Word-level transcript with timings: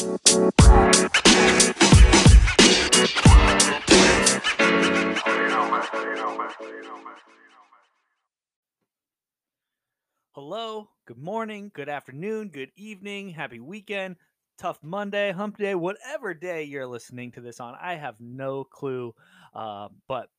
Hello, 0.00 0.16
good 11.04 11.18
morning, 11.18 11.70
good 11.74 11.90
afternoon, 11.90 12.48
good 12.48 12.70
evening, 12.76 13.28
happy 13.28 13.60
weekend, 13.60 14.16
tough 14.56 14.78
Monday, 14.82 15.32
hump 15.32 15.58
day, 15.58 15.74
whatever 15.74 16.32
day 16.32 16.62
you're 16.62 16.86
listening 16.86 17.32
to 17.32 17.42
this 17.42 17.60
on. 17.60 17.74
I 17.78 17.96
have 17.96 18.18
no 18.20 18.64
clue, 18.64 19.14
uh, 19.54 19.88
but 20.08 20.30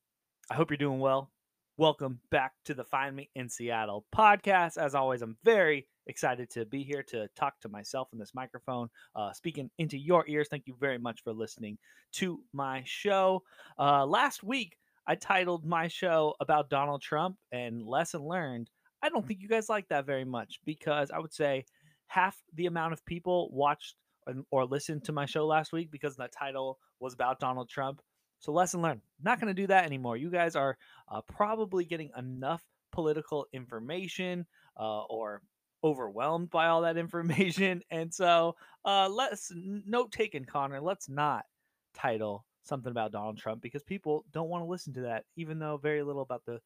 I 0.50 0.54
hope 0.54 0.72
you're 0.72 0.76
doing 0.76 0.98
well. 0.98 1.30
Welcome 1.76 2.18
back 2.32 2.54
to 2.64 2.74
the 2.74 2.82
Find 2.82 3.14
Me 3.14 3.30
in 3.36 3.48
Seattle 3.48 4.06
podcast. 4.12 4.76
As 4.76 4.96
always, 4.96 5.22
I'm 5.22 5.36
very 5.44 5.86
excited 6.06 6.50
to 6.50 6.64
be 6.64 6.82
here 6.82 7.02
to 7.04 7.28
talk 7.36 7.60
to 7.60 7.68
myself 7.68 8.08
in 8.12 8.18
this 8.18 8.34
microphone, 8.34 8.88
uh, 9.14 9.32
speaking 9.32 9.70
into 9.78 9.98
your 9.98 10.24
ears. 10.28 10.48
Thank 10.48 10.66
you 10.66 10.74
very 10.78 10.98
much 10.98 11.22
for 11.22 11.32
listening 11.32 11.78
to 12.12 12.40
my 12.52 12.82
show. 12.84 13.42
Uh, 13.78 14.06
last 14.06 14.42
week, 14.42 14.76
I 15.06 15.14
titled 15.14 15.64
my 15.64 15.88
show 15.88 16.34
about 16.40 16.70
Donald 16.70 17.02
Trump 17.02 17.36
and 17.50 17.82
lesson 17.86 18.22
learned. 18.22 18.70
I 19.02 19.08
don't 19.08 19.26
think 19.26 19.40
you 19.40 19.48
guys 19.48 19.68
like 19.68 19.88
that 19.88 20.06
very 20.06 20.24
much 20.24 20.60
because 20.64 21.10
I 21.10 21.18
would 21.18 21.34
say 21.34 21.64
half 22.06 22.40
the 22.54 22.66
amount 22.66 22.92
of 22.92 23.04
people 23.04 23.50
watched 23.52 23.96
or 24.50 24.64
listened 24.64 25.04
to 25.04 25.12
my 25.12 25.26
show 25.26 25.46
last 25.46 25.72
week 25.72 25.90
because 25.90 26.14
the 26.14 26.28
title 26.28 26.78
was 27.00 27.14
about 27.14 27.40
Donald 27.40 27.68
Trump. 27.68 28.00
So, 28.38 28.52
lesson 28.52 28.82
learned. 28.82 29.00
Not 29.22 29.40
going 29.40 29.54
to 29.54 29.60
do 29.60 29.66
that 29.68 29.84
anymore. 29.84 30.16
You 30.16 30.30
guys 30.30 30.56
are 30.56 30.76
uh, 31.08 31.20
probably 31.22 31.84
getting 31.84 32.10
enough 32.16 32.62
political 32.92 33.46
information 33.52 34.46
uh, 34.78 35.02
or 35.04 35.42
overwhelmed 35.84 36.50
by 36.50 36.68
all 36.68 36.82
that 36.82 36.96
information. 36.96 37.82
And 37.90 38.12
so, 38.12 38.56
uh, 38.84 39.08
let's 39.08 39.52
note 39.54 40.12
taken, 40.12 40.44
Connor. 40.44 40.80
Let's 40.80 41.08
not 41.08 41.44
title 41.94 42.44
something 42.62 42.90
about 42.90 43.12
Donald 43.12 43.38
Trump 43.38 43.60
because 43.60 43.82
people 43.82 44.24
don't 44.32 44.48
want 44.48 44.62
to 44.62 44.68
listen 44.68 44.92
to 44.94 45.02
that, 45.02 45.24
even 45.36 45.58
though 45.58 45.76
very 45.76 46.02
little 46.02 46.22
about 46.22 46.44
the, 46.46 46.60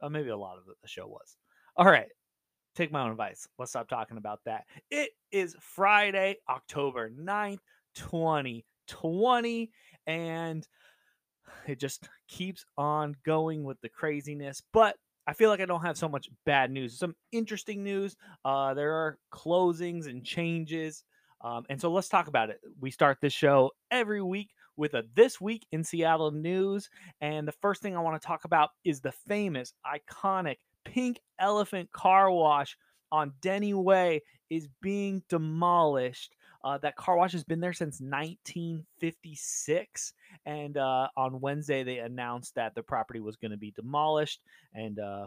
uh, 0.00 0.08
maybe 0.08 0.30
a 0.30 0.36
lot 0.36 0.58
of 0.58 0.64
the 0.64 0.88
show 0.88 1.06
was. 1.06 1.36
All 1.76 1.86
right. 1.86 2.08
Take 2.74 2.90
my 2.90 3.02
own 3.02 3.10
advice. 3.10 3.46
Let's 3.58 3.70
stop 3.70 3.88
talking 3.88 4.16
about 4.16 4.40
that. 4.46 4.64
It 4.90 5.10
is 5.30 5.56
Friday, 5.60 6.36
October 6.48 7.10
9th, 7.10 7.60
2020. 7.94 9.70
And 10.06 10.66
it 11.66 11.78
just 11.78 12.08
keeps 12.28 12.64
on 12.78 13.14
going 13.24 13.62
with 13.62 13.80
the 13.82 13.90
craziness. 13.90 14.62
But 14.72 14.96
I 15.26 15.34
feel 15.34 15.50
like 15.50 15.60
I 15.60 15.66
don't 15.66 15.82
have 15.82 15.96
so 15.96 16.08
much 16.08 16.28
bad 16.44 16.70
news. 16.70 16.98
Some 16.98 17.14
interesting 17.30 17.84
news. 17.84 18.16
Uh, 18.44 18.74
there 18.74 18.92
are 18.92 19.18
closings 19.32 20.06
and 20.06 20.24
changes. 20.24 21.04
Um, 21.42 21.64
and 21.68 21.80
so 21.80 21.92
let's 21.92 22.08
talk 22.08 22.28
about 22.28 22.50
it. 22.50 22.60
We 22.80 22.90
start 22.90 23.18
this 23.20 23.32
show 23.32 23.70
every 23.90 24.22
week 24.22 24.50
with 24.76 24.94
a 24.94 25.04
This 25.14 25.40
Week 25.40 25.66
in 25.72 25.84
Seattle 25.84 26.30
news. 26.30 26.88
And 27.20 27.46
the 27.46 27.52
first 27.52 27.82
thing 27.82 27.96
I 27.96 28.00
want 28.00 28.20
to 28.20 28.26
talk 28.26 28.44
about 28.44 28.70
is 28.84 29.00
the 29.00 29.12
famous, 29.12 29.74
iconic 29.86 30.56
Pink 30.84 31.20
Elephant 31.38 31.92
Car 31.92 32.30
Wash 32.30 32.76
on 33.10 33.32
Denny 33.40 33.74
Way 33.74 34.22
is 34.50 34.68
being 34.80 35.22
demolished. 35.28 36.34
Uh, 36.64 36.78
that 36.78 36.96
car 36.96 37.16
wash 37.16 37.32
has 37.32 37.44
been 37.44 37.60
there 37.60 37.72
since 37.72 38.00
1956. 38.00 40.12
And 40.46 40.76
uh, 40.76 41.08
on 41.16 41.40
Wednesday, 41.40 41.82
they 41.82 41.98
announced 41.98 42.54
that 42.54 42.74
the 42.74 42.82
property 42.82 43.20
was 43.20 43.36
going 43.36 43.50
to 43.50 43.56
be 43.56 43.72
demolished. 43.72 44.40
And 44.74 44.98
uh, 44.98 45.26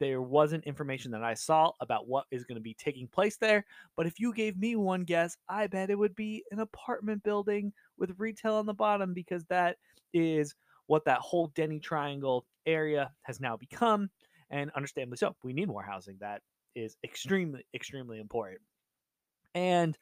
there 0.00 0.20
wasn't 0.20 0.64
information 0.64 1.12
that 1.12 1.22
I 1.22 1.34
saw 1.34 1.70
about 1.80 2.08
what 2.08 2.24
is 2.30 2.44
going 2.44 2.56
to 2.56 2.62
be 2.62 2.74
taking 2.74 3.06
place 3.06 3.36
there. 3.36 3.64
But 3.96 4.06
if 4.06 4.18
you 4.18 4.34
gave 4.34 4.58
me 4.58 4.76
one 4.76 5.04
guess, 5.04 5.36
I 5.48 5.68
bet 5.68 5.90
it 5.90 5.98
would 5.98 6.16
be 6.16 6.42
an 6.50 6.58
apartment 6.58 7.22
building 7.22 7.72
with 7.98 8.18
retail 8.18 8.54
on 8.54 8.66
the 8.66 8.74
bottom 8.74 9.14
because 9.14 9.44
that 9.44 9.76
is 10.12 10.54
what 10.86 11.04
that 11.04 11.20
whole 11.20 11.52
Denny 11.54 11.78
Triangle 11.78 12.44
area 12.66 13.12
has 13.22 13.40
now 13.40 13.56
become 13.56 14.10
and 14.50 14.70
understandably 14.74 15.18
so. 15.18 15.36
We 15.44 15.52
need 15.52 15.68
more 15.68 15.82
housing. 15.82 16.16
That 16.20 16.42
is 16.74 16.96
extremely, 17.04 17.64
extremely 17.74 18.18
important. 18.18 18.60
And 19.54 19.96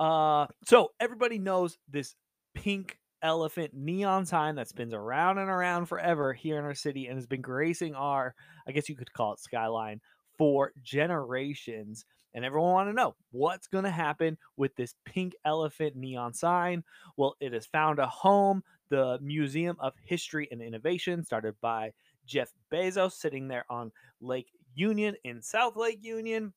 uh, 0.00 0.46
so 0.64 0.92
everybody 1.00 1.38
knows 1.38 1.78
this 1.88 2.14
pink 2.54 2.98
elephant 3.22 3.72
neon 3.74 4.26
sign 4.26 4.56
that 4.56 4.68
spins 4.68 4.92
around 4.92 5.38
and 5.38 5.48
around 5.48 5.86
forever 5.86 6.32
here 6.32 6.58
in 6.58 6.64
our 6.64 6.74
city 6.74 7.06
and 7.06 7.16
has 7.16 7.26
been 7.26 7.40
gracing 7.40 7.94
our, 7.94 8.34
I 8.68 8.72
guess 8.72 8.88
you 8.88 8.96
could 8.96 9.12
call 9.12 9.32
it 9.32 9.40
skyline, 9.40 10.00
for 10.36 10.72
generations. 10.82 12.04
And 12.34 12.44
everyone 12.44 12.72
want 12.72 12.88
to 12.88 12.94
know 12.94 13.14
what's 13.30 13.68
going 13.68 13.84
to 13.84 13.90
happen 13.90 14.36
with 14.56 14.74
this 14.76 14.94
pink 15.04 15.34
elephant 15.44 15.94
neon 15.94 16.34
sign. 16.34 16.82
Well, 17.16 17.36
it 17.40 17.52
has 17.52 17.66
found 17.66 17.98
a 17.98 18.06
home. 18.06 18.62
The 18.90 19.18
Museum 19.22 19.76
of 19.80 19.94
History 20.04 20.46
and 20.50 20.60
Innovation, 20.60 21.24
started 21.24 21.54
by 21.60 21.92
Jeff 22.26 22.52
Bezos 22.72 23.12
sitting 23.12 23.48
there 23.48 23.64
on 23.70 23.90
Lake 24.20 24.50
Union 24.74 25.16
in 25.24 25.40
South 25.40 25.76
Lake 25.76 26.00
Union. 26.02 26.52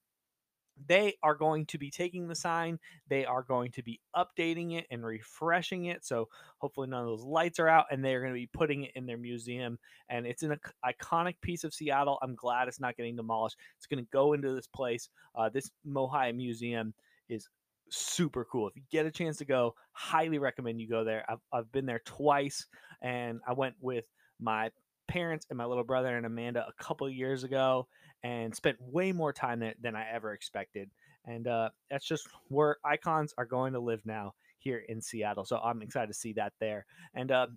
They 0.85 1.15
are 1.23 1.35
going 1.35 1.65
to 1.67 1.77
be 1.77 1.89
taking 1.89 2.27
the 2.27 2.35
sign. 2.35 2.79
They 3.07 3.25
are 3.25 3.43
going 3.43 3.71
to 3.71 3.83
be 3.83 3.99
updating 4.15 4.77
it 4.77 4.85
and 4.91 5.05
refreshing 5.05 5.85
it. 5.85 6.05
So 6.05 6.27
hopefully 6.59 6.87
none 6.87 7.01
of 7.01 7.07
those 7.07 7.23
lights 7.23 7.59
are 7.59 7.67
out, 7.67 7.85
and 7.91 8.03
they 8.03 8.13
are 8.13 8.21
going 8.21 8.33
to 8.33 8.39
be 8.39 8.49
putting 8.51 8.83
it 8.83 8.91
in 8.95 9.05
their 9.05 9.17
museum. 9.17 9.79
And 10.09 10.25
it's 10.25 10.43
an 10.43 10.57
iconic 10.85 11.35
piece 11.41 11.63
of 11.63 11.73
Seattle. 11.73 12.19
I'm 12.21 12.35
glad 12.35 12.67
it's 12.67 12.79
not 12.79 12.95
getting 12.95 13.15
demolished. 13.15 13.57
It's 13.77 13.87
going 13.87 14.03
to 14.03 14.09
go 14.11 14.33
into 14.33 14.53
this 14.53 14.67
place. 14.67 15.09
Uh, 15.35 15.49
this 15.49 15.69
Mohai 15.87 16.35
Museum 16.35 16.93
is 17.29 17.49
super 17.89 18.45
cool. 18.45 18.67
If 18.67 18.75
you 18.75 18.83
get 18.91 19.05
a 19.05 19.11
chance 19.11 19.37
to 19.37 19.45
go, 19.45 19.73
highly 19.93 20.39
recommend 20.39 20.79
you 20.81 20.89
go 20.89 21.03
there. 21.03 21.25
I've, 21.29 21.39
I've 21.51 21.71
been 21.71 21.85
there 21.85 22.01
twice, 22.05 22.65
and 23.01 23.39
I 23.47 23.53
went 23.53 23.75
with 23.79 24.05
my 24.39 24.71
parents 25.07 25.45
and 25.49 25.57
my 25.57 25.65
little 25.65 25.83
brother 25.83 26.15
and 26.15 26.25
Amanda 26.25 26.65
a 26.67 26.83
couple 26.83 27.09
years 27.09 27.43
ago 27.43 27.87
and 28.23 28.55
spent 28.55 28.77
way 28.79 29.11
more 29.11 29.33
time 29.33 29.59
there 29.59 29.73
than 29.81 29.95
I 29.95 30.05
ever 30.11 30.33
expected. 30.33 30.89
And 31.25 31.47
uh, 31.47 31.69
that's 31.89 32.07
just 32.07 32.27
where 32.47 32.77
icons 32.83 33.33
are 33.37 33.45
going 33.45 33.73
to 33.73 33.79
live 33.79 34.01
now 34.05 34.33
here 34.59 34.83
in 34.87 35.01
Seattle. 35.01 35.45
So 35.45 35.57
I'm 35.57 35.81
excited 35.81 36.07
to 36.07 36.13
see 36.13 36.33
that 36.33 36.53
there. 36.59 36.85
And 37.13 37.31
uh, 37.31 37.47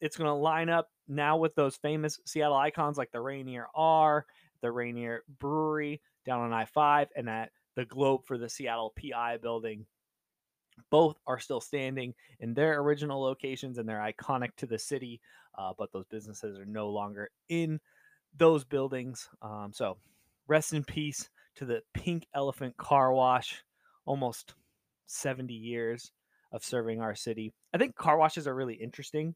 it's 0.00 0.16
going 0.16 0.28
to 0.28 0.34
line 0.34 0.68
up 0.68 0.88
now 1.08 1.36
with 1.36 1.54
those 1.54 1.76
famous 1.76 2.18
Seattle 2.26 2.56
icons 2.56 2.98
like 2.98 3.12
the 3.12 3.20
Rainier 3.20 3.66
R, 3.74 4.26
the 4.62 4.72
Rainier 4.72 5.22
Brewery 5.38 6.00
down 6.26 6.40
on 6.40 6.52
I 6.52 6.64
5, 6.64 7.08
and 7.16 7.28
at 7.28 7.50
the 7.76 7.84
Globe 7.84 8.24
for 8.26 8.36
the 8.36 8.48
Seattle 8.48 8.92
PI 9.00 9.38
building 9.38 9.86
both 10.90 11.16
are 11.26 11.38
still 11.38 11.60
standing 11.60 12.14
in 12.38 12.54
their 12.54 12.80
original 12.80 13.20
locations 13.20 13.78
and 13.78 13.88
they're 13.88 13.98
iconic 13.98 14.54
to 14.56 14.66
the 14.66 14.78
city, 14.78 15.20
uh, 15.58 15.72
but 15.76 15.92
those 15.92 16.06
businesses 16.06 16.58
are 16.58 16.66
no 16.66 16.88
longer 16.88 17.30
in 17.48 17.80
those 18.36 18.64
buildings. 18.64 19.28
Um, 19.42 19.72
so, 19.72 19.96
rest 20.46 20.72
in 20.72 20.84
peace 20.84 21.28
to 21.56 21.64
the 21.64 21.82
Pink 21.94 22.26
Elephant 22.34 22.76
Car 22.76 23.12
Wash, 23.12 23.62
almost 24.06 24.54
70 25.06 25.52
years 25.54 26.12
of 26.52 26.64
serving 26.64 27.00
our 27.00 27.14
city. 27.14 27.52
I 27.74 27.78
think 27.78 27.96
car 27.96 28.16
washes 28.16 28.46
are 28.46 28.54
really 28.54 28.74
interesting 28.74 29.34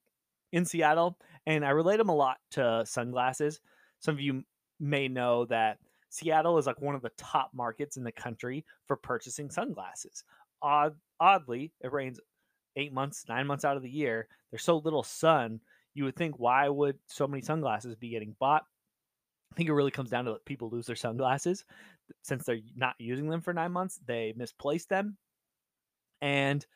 in 0.53 0.65
Seattle, 0.65 1.19
and 1.47 1.65
I 1.65 1.71
relate 1.71 1.99
them 1.99 2.09
a 2.09 2.15
lot 2.15 2.39
to 2.53 2.85
sunglasses. 2.87 3.61
Some 4.01 4.15
of 4.15 4.21
you 4.21 4.43
may 4.81 5.09
know 5.09 5.45
that 5.47 5.79
Seattle 6.11 6.59
is 6.59 6.67
like 6.67 6.81
one 6.81 6.95
of 6.95 7.03
the 7.03 7.11
top 7.17 7.51
markets 7.53 7.97
in 7.97 8.05
the 8.05 8.13
country 8.13 8.65
for 8.87 8.97
purchasing 8.97 9.51
sunglasses 9.51 10.23
odd, 10.65 10.97
oddly, 11.21 11.73
it 11.81 11.93
rains 11.93 12.21
eight 12.77 12.93
months, 12.93 13.25
nine 13.29 13.47
months 13.47 13.65
out 13.65 13.77
of 13.77 13.83
the 13.83 13.91
year. 13.91 14.29
There's 14.51 14.65
so 14.65 14.79
little 14.79 15.03
sun. 15.03 15.61
You 15.95 16.05
would 16.05 16.17
think, 16.17 16.39
why 16.39 16.69
would 16.69 16.99
so 17.07 17.27
many 17.27 17.43
sunglasses 17.43 17.95
be 17.95 18.09
getting 18.11 18.35
bought? 18.39 18.65
I 19.53 19.57
think 19.57 19.69
it 19.69 19.75
really 19.75 19.93
comes 19.93 20.11
down 20.11 20.25
to 20.25 20.37
people 20.45 20.69
lose 20.69 20.87
their 20.87 20.97
sunglasses 20.97 21.65
since 22.23 22.45
they're 22.45 22.59
not 22.75 22.97
using 22.99 23.29
them 23.29 23.41
for 23.41 23.55
nine 23.55 23.71
months. 23.71 24.01
They 24.05 24.35
misplace 24.37 24.87
them, 24.87 25.17
and 26.21 26.67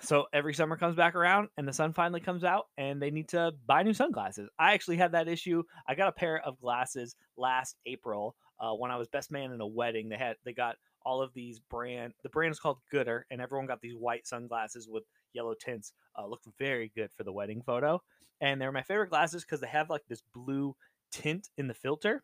so 0.00 0.26
every 0.32 0.52
summer 0.52 0.76
comes 0.76 0.96
back 0.96 1.14
around, 1.14 1.48
and 1.56 1.66
the 1.66 1.72
sun 1.72 1.92
finally 1.92 2.20
comes 2.20 2.42
out, 2.42 2.66
and 2.76 3.00
they 3.00 3.12
need 3.12 3.28
to 3.28 3.52
buy 3.66 3.84
new 3.84 3.94
sunglasses. 3.94 4.48
I 4.58 4.74
actually 4.74 4.96
had 4.96 5.12
that 5.12 5.28
issue. 5.28 5.62
I 5.86 5.94
got 5.94 6.08
a 6.08 6.12
pair 6.12 6.40
of 6.44 6.58
glasses 6.60 7.14
last 7.36 7.76
April 7.86 8.34
uh, 8.58 8.72
when 8.72 8.90
I 8.90 8.96
was 8.96 9.06
best 9.06 9.30
man 9.30 9.52
in 9.52 9.60
a 9.60 9.66
wedding. 9.66 10.08
They 10.08 10.16
had 10.16 10.36
they 10.44 10.52
got 10.52 10.74
all 11.04 11.22
of 11.22 11.32
these 11.34 11.60
brand. 11.60 12.12
The 12.22 12.28
brand 12.28 12.52
is 12.52 12.60
called 12.60 12.78
Goodr, 12.92 13.22
and 13.30 13.40
everyone 13.40 13.66
got 13.66 13.80
these 13.80 13.94
white 13.94 14.26
sunglasses 14.26 14.88
with 14.88 15.04
yellow 15.32 15.54
tints. 15.54 15.92
Uh, 16.18 16.26
looked 16.26 16.46
very 16.58 16.92
good 16.94 17.10
for 17.16 17.24
the 17.24 17.32
wedding 17.32 17.62
photo, 17.64 18.00
and 18.40 18.60
they're 18.60 18.72
my 18.72 18.82
favorite 18.82 19.10
glasses 19.10 19.44
because 19.44 19.60
they 19.60 19.68
have 19.68 19.90
like 19.90 20.02
this 20.08 20.22
blue 20.34 20.74
tint 21.10 21.48
in 21.56 21.68
the 21.68 21.74
filter, 21.74 22.22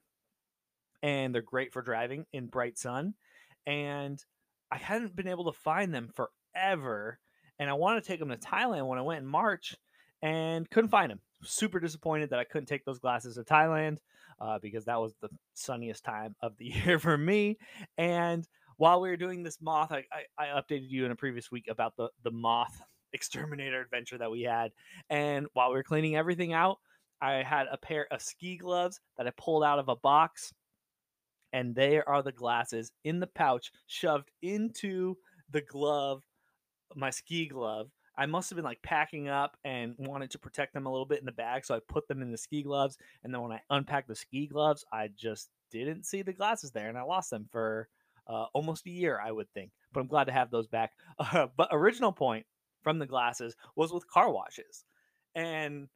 and 1.03 1.35
they're 1.35 1.43
great 1.43 1.73
for 1.73 1.83
driving 1.83 2.27
in 2.33 2.47
bright 2.47 2.79
sun. 2.79 3.15
And 3.67 4.23
I 4.71 4.79
hadn't 4.79 5.17
been 5.17 5.29
able 5.29 5.51
to 5.51 5.59
find 5.59 5.95
them 5.95 6.11
forever, 6.15 7.19
and 7.59 7.71
I 7.71 7.75
wanted 7.75 8.03
to 8.03 8.09
take 8.09 8.21
them 8.21 8.31
to 8.31 8.37
Thailand 8.37 8.87
when 8.87 8.99
I 8.99 9.03
went 9.03 9.21
in 9.21 9.27
March, 9.27 9.75
and 10.23 10.69
couldn't 10.71 10.91
find 10.91 11.11
them. 11.11 11.21
Super 11.43 11.79
disappointed 11.79 12.31
that 12.31 12.39
I 12.39 12.45
couldn't 12.45 12.67
take 12.67 12.85
those 12.85 12.99
glasses 12.99 13.37
to 13.37 13.43
Thailand 13.43 13.99
uh, 14.41 14.59
because 14.61 14.85
that 14.85 15.01
was 15.01 15.15
the 15.21 15.29
sunniest 15.55 16.05
time 16.05 16.35
of 16.43 16.57
the 16.59 16.67
year 16.87 16.99
for 16.99 17.17
me. 17.17 17.59
And 17.97 18.47
while 18.79 19.01
we 19.01 19.11
were 19.11 19.17
doing 19.17 19.43
this 19.43 19.61
moth, 19.61 19.93
I, 19.93 20.05
I, 20.39 20.47
I 20.47 20.61
updated 20.61 20.89
you 20.89 21.05
in 21.05 21.11
a 21.11 21.17
previous 21.17 21.51
week 21.51 21.67
about 21.69 21.97
the 21.97 22.09
the 22.23 22.31
moth 22.31 22.81
exterminator 23.13 23.81
adventure 23.81 24.19
that 24.19 24.31
we 24.31 24.43
had, 24.43 24.73
and 25.11 25.47
while 25.53 25.69
we 25.69 25.77
were 25.77 25.83
cleaning 25.83 26.17
everything 26.17 26.53
out, 26.55 26.79
I 27.21 27.43
had 27.43 27.67
a 27.71 27.77
pair 27.77 28.07
of 28.13 28.23
ski 28.23 28.57
gloves 28.57 29.01
that 29.17 29.27
I 29.27 29.33
pulled 29.37 29.65
out 29.65 29.79
of 29.79 29.89
a 29.89 29.97
box, 29.97 30.53
and 31.53 31.75
there 31.75 32.09
are 32.09 32.23
the 32.23 32.33
glasses 32.33 32.93
in 33.05 33.21
the 33.21 33.27
pouch 33.27 33.73
shoved 33.87 34.31
into 34.43 35.17
the 35.51 35.61
glove, 35.61 36.23
my 36.95 37.11
ski 37.11 37.47
glove. 37.47 37.91
I 38.17 38.27
must 38.27 38.51
have 38.51 38.57
been 38.57 38.65
like 38.65 38.83
packing 38.83 39.29
up 39.29 39.57
and 39.65 39.95
wanted 39.97 40.31
to 40.33 40.41
protect 40.41 40.75
them 40.75 40.87
a 40.87 40.91
little 40.91 41.07
bit 41.07 41.21
in 41.21 41.27
the 41.27 41.33
bag, 41.33 41.65
so 41.65 41.75
I 41.75 41.81
put 41.89 42.09
them 42.09 42.21
in 42.23 42.33
the 42.33 42.39
ski 42.39 42.63
gloves. 42.63 42.99
And 43.23 43.33
then 43.33 43.43
when 43.43 43.53
I 43.53 43.61
unpacked 43.71 44.09
the 44.09 44.17
ski 44.17 44.47
gloves, 44.47 44.85
I 44.93 45.09
just 45.17 45.51
didn't 45.71 46.05
see 46.05 46.23
the 46.23 46.33
glasses 46.33 46.71
there, 46.71 46.89
and 46.89 46.99
I 46.99 47.03
lost 47.03 47.31
them 47.31 47.49
for 47.51 47.89
uh, 48.29 48.47
almost 48.53 48.87
a 48.87 48.91
year, 48.91 49.21
I 49.23 49.33
would 49.33 49.51
think. 49.53 49.71
But 49.93 50.01
I'm 50.01 50.07
glad 50.07 50.25
to 50.25 50.33
have 50.33 50.51
those 50.51 50.67
back. 50.67 50.93
Uh, 51.19 51.49
but 51.57 51.69
original 51.73 52.13
point 52.13 52.47
from 52.83 52.99
the 52.99 53.07
glasses 53.07 53.57
was 53.75 53.93
with 53.93 54.09
car 54.09 54.31
washes, 54.31 54.85
and 55.35 55.89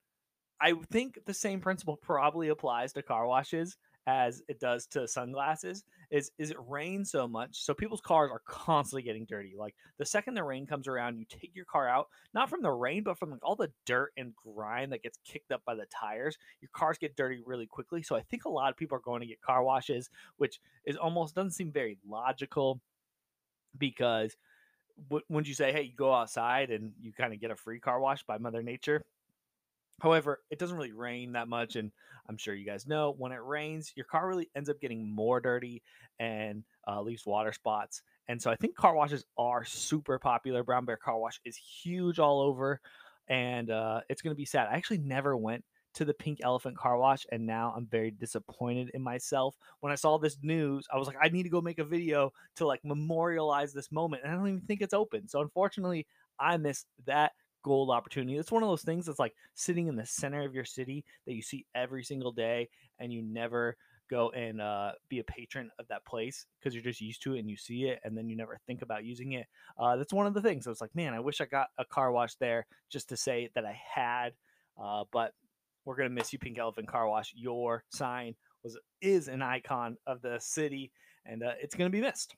I 0.61 0.75
think 0.91 1.19
the 1.27 1.35
same 1.35 1.61
principle 1.61 1.97
probably 1.97 2.49
applies 2.49 2.93
to 2.95 3.03
car 3.03 3.27
washes 3.27 3.77
as 4.07 4.43
it 4.49 4.59
does 4.59 4.87
to 4.89 5.07
sunglasses 5.07 5.85
is 6.13 6.31
is 6.39 6.51
it 6.51 6.57
rains 6.69 7.11
so 7.11 7.27
much 7.27 7.65
so 7.65 7.73
people's 7.73 8.03
cars 8.03 8.31
are 8.31 8.43
constantly 8.47 9.03
getting 9.03 9.25
dirty 9.25 9.55
like 9.59 9.75
the 9.99 10.05
second 10.05 10.35
the 10.35 10.45
rain 10.45 10.67
comes 10.67 10.87
around 10.87 11.17
you 11.19 11.25
take 11.29 11.51
your 11.55 11.65
car 11.65 11.89
out 11.89 12.07
not 12.35 12.51
from 12.51 12.61
the 12.61 12.71
rain 12.71 13.03
but 13.03 13.19
from 13.19 13.31
like 13.31 13.43
all 13.43 13.57
the 13.57 13.73
dirt 13.87 14.13
and 14.19 14.35
grime 14.37 14.91
that 14.91 15.03
gets 15.03 15.19
kicked 15.25 15.51
up 15.51 15.63
by 15.65 15.75
the 15.75 15.87
tires 15.87 16.37
your 16.61 16.69
cars 16.75 16.99
get 16.99 17.17
dirty 17.17 17.41
really 17.47 17.67
quickly 17.67 18.03
so 18.03 18.15
i 18.15 18.21
think 18.31 18.45
a 18.45 18.49
lot 18.49 18.71
of 18.71 18.77
people 18.77 18.97
are 18.97 19.01
going 19.01 19.23
to 19.23 19.27
get 19.27 19.41
car 19.41 19.65
washes 19.65 20.11
which 20.37 20.61
is 20.85 20.97
almost 20.97 21.35
doesn't 21.35 21.53
seem 21.53 21.73
very 21.73 21.99
logical 22.07 22.79
because 23.79 24.37
wouldn't 25.09 25.49
you 25.49 25.55
say 25.55 25.73
hey 25.73 25.83
you 25.83 25.97
go 25.97 26.13
outside 26.13 26.71
and 26.71 26.93
you 27.01 27.13
kind 27.13 27.33
of 27.33 27.41
get 27.41 27.51
a 27.51 27.57
free 27.57 27.81
car 27.81 27.99
wash 27.99 28.23
by 28.25 28.37
mother 28.37 28.63
nature 28.63 29.03
However, 30.01 30.41
it 30.51 30.59
doesn't 30.59 30.77
really 30.77 30.93
rain 30.93 31.33
that 31.33 31.49
much, 31.49 31.77
and 31.77 31.93
I'm 32.29 32.37
sure 32.37 32.55
you 32.55 32.67
guys 32.67 32.87
know 32.87 33.15
when 33.17 33.33
it 33.33 33.43
rains, 33.43 33.93
your 33.95 34.07
car 34.07 34.29
really 34.29 34.51
ends 34.57 34.69
up 34.69 34.81
getting 34.81 35.09
more 35.15 35.41
dirty 35.41 35.83
and 36.19 36.65
uh, 36.89 37.01
leaves 37.03 37.27
water 37.27 37.53
spots. 37.53 38.03
And 38.29 38.41
so 38.41 38.51
I 38.51 38.57
think 38.57 38.77
car 38.77 38.95
washes 38.95 39.25
are 39.37 39.65
super 39.65 40.19
popular. 40.19 40.63
Brown 40.63 40.85
Bear 40.85 40.97
Car 40.97 41.19
Wash 41.19 41.41
is 41.45 41.57
huge 41.57 42.19
all 42.19 42.41
over, 42.41 42.81
and 43.29 43.71
uh, 43.71 44.01
it's 44.09 44.23
going 44.23 44.35
to 44.35 44.39
be 44.39 44.45
sad. 44.45 44.69
I 44.71 44.77
actually 44.77 44.99
never 44.99 45.37
went 45.37 45.65
to 45.95 46.05
the 46.05 46.15
Pink 46.15 46.39
Elephant 46.43 46.77
Car 46.77 46.97
Wash, 46.97 47.27
and 47.31 47.47
now 47.47 47.75
I'm 47.77 47.87
very 47.87 48.11
disappointed 48.11 48.91
in 48.95 49.03
myself. 49.03 49.57
When 49.81 49.93
I 49.93 49.97
saw 49.97 50.19
this 50.19 50.39
news, 50.43 50.87
I 50.93 50.97
was 50.97 51.07
like, 51.07 51.19
I 51.21 51.29
need 51.29 51.43
to 51.43 51.51
go 51.51 51.61
make 51.61 51.79
a 51.79 51.85
video 51.85 52.33
to 52.57 52.67
like 52.67 52.81
memorialize 52.85 53.73
this 53.73 53.93
moment, 53.93 54.23
and 54.25 54.33
I 54.33 54.37
don't 54.37 54.49
even 54.49 54.61
think 54.63 54.81
it's 54.81 54.95
open. 54.95 55.29
So 55.29 55.41
unfortunately, 55.41 56.07
I 56.41 56.57
missed 56.57 56.87
that 57.07 57.33
gold 57.63 57.91
opportunity. 57.91 58.37
It's 58.37 58.53
one 58.53 58.63
of 58.63 58.69
those 58.69 58.83
things 58.83 59.07
that's 59.07 59.19
like 59.19 59.35
sitting 59.55 59.87
in 59.89 59.97
the 59.97 60.07
center 60.07 60.45
of 60.45 60.55
your 60.55 60.65
city 60.65 61.05
that 61.27 61.35
you 61.35 61.43
see 61.43 61.67
every 61.75 62.05
single 62.05 62.33
day 62.33 62.69
and 62.99 63.13
you 63.13 63.23
never 63.23 63.77
go 64.11 64.31
and 64.31 64.61
uh, 64.61 64.93
be 65.09 65.21
a 65.21 65.25
patron 65.25 65.71
of 65.79 65.89
that 65.89 66.05
place 66.05 66.47
because 66.59 66.75
you're 66.75 66.83
just 66.83 67.01
used 67.01 67.23
to 67.23 67.35
it 67.35 67.39
and 67.39 67.49
you 67.49 67.57
see 67.57 67.85
it 67.85 67.99
and 68.05 68.17
then 68.17 68.29
you 68.29 68.37
never 68.37 68.59
think 68.67 68.83
about 68.83 69.05
using 69.05 69.33
it. 69.33 69.47
Uh, 69.79 69.97
that's 69.97 70.13
one 70.13 70.27
of 70.27 70.35
the 70.35 70.43
things. 70.43 70.67
I 70.67 70.71
was 70.71 70.81
like, 70.81 70.95
man, 70.95 71.15
I 71.15 71.21
wish 71.21 71.41
I 71.41 71.47
got 71.47 71.69
a 71.79 71.85
car 71.85 72.13
wash 72.13 72.35
there 72.37 72.67
just 72.91 73.09
to 73.09 73.17
say 73.17 73.51
that 73.55 73.65
I 73.65 73.81
had. 73.95 74.35
Uh, 74.81 75.05
but 75.13 75.33
we're 75.85 75.97
gonna 75.97 76.11
miss 76.11 76.33
you, 76.33 76.39
Pink 76.39 76.59
Elephant 76.59 76.89
Car 76.89 77.09
Wash. 77.09 77.33
Your 77.35 77.85
sign 77.91 78.35
was 78.63 78.79
is 79.01 79.29
an 79.29 79.43
icon 79.43 79.97
of 80.07 80.23
the 80.23 80.39
city, 80.39 80.93
and 81.27 81.43
uh, 81.43 81.53
it's 81.61 81.75
gonna 81.75 81.91
be 81.91 82.01
missed. 82.01 82.37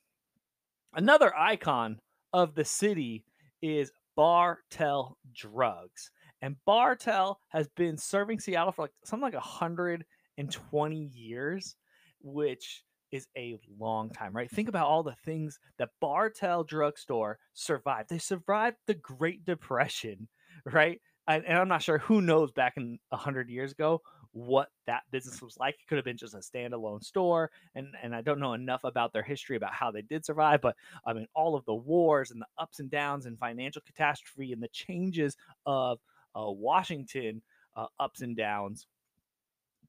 Another 0.94 1.37
icon 1.37 2.00
of 2.32 2.55
the 2.55 2.65
city 2.65 3.25
is 3.61 3.93
Bartell 4.16 5.19
Drugs. 5.32 6.11
And 6.43 6.56
Bartell 6.66 7.40
has 7.49 7.69
been 7.69 7.96
serving 7.96 8.40
Seattle 8.40 8.72
for 8.72 8.82
like 8.82 8.93
something 9.05 9.25
like 9.25 9.34
120 9.34 10.96
years, 10.96 11.76
which 12.20 12.84
is 13.12 13.26
a 13.37 13.58
long 13.78 14.11
time, 14.11 14.34
right? 14.34 14.50
Think 14.50 14.69
about 14.69 14.88
all 14.88 15.02
the 15.02 15.14
things 15.25 15.58
that 15.78 15.90
Bartell 16.00 16.64
Drugstore 16.64 17.38
survived. 17.52 18.08
They 18.08 18.19
survived 18.19 18.76
the 18.87 18.94
Great 18.94 19.44
Depression, 19.44 20.28
right? 20.67 21.00
And, 21.28 21.44
and 21.46 21.58
I'm 21.58 21.69
not 21.69 21.82
sure 21.82 21.99
who 21.99 22.20
knows 22.20 22.50
back 22.50 22.75
in 22.76 22.99
100 23.10 23.49
years 23.49 23.72
ago 23.72 24.02
what 24.34 24.69
that 24.86 25.02
business 25.12 25.40
was 25.40 25.56
like. 25.58 25.75
It 25.75 25.86
could 25.88 25.96
have 25.96 26.04
been 26.04 26.16
just 26.16 26.34
a 26.34 26.38
standalone 26.38 27.02
store, 27.02 27.50
and 27.75 27.88
and 28.02 28.14
I 28.14 28.20
don't 28.20 28.40
know 28.40 28.52
enough 28.52 28.82
about 28.84 29.12
their 29.12 29.22
history 29.22 29.56
about 29.56 29.72
how 29.72 29.90
they 29.90 30.02
did 30.02 30.25
survive. 30.26 30.60
But 30.60 30.76
I 31.06 31.12
mean, 31.12 31.26
all 31.34 31.54
of 31.54 31.64
the 31.64 31.75
wars 31.75 32.31
and 32.31 32.40
the 32.40 32.46
ups 32.58 32.81
and 32.81 32.90
downs 32.90 33.26
and 33.26 33.38
financial 33.38 33.82
catastrophe 33.86 34.52
and 34.52 34.62
the 34.62 34.69
changes 34.69 35.36
of 35.66 36.00
uh, 36.36 36.50
Washington 36.50 37.42
uh, 37.76 37.86
ups 38.00 38.22
and 38.22 38.36
downs, 38.36 38.86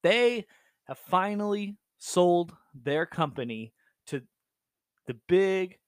they 0.03 0.45
have 0.85 0.99
finally 0.99 1.75
sold 1.97 2.53
their 2.83 3.07
company 3.07 3.73
to 4.05 4.21
the 5.07 5.15
big 5.27 5.79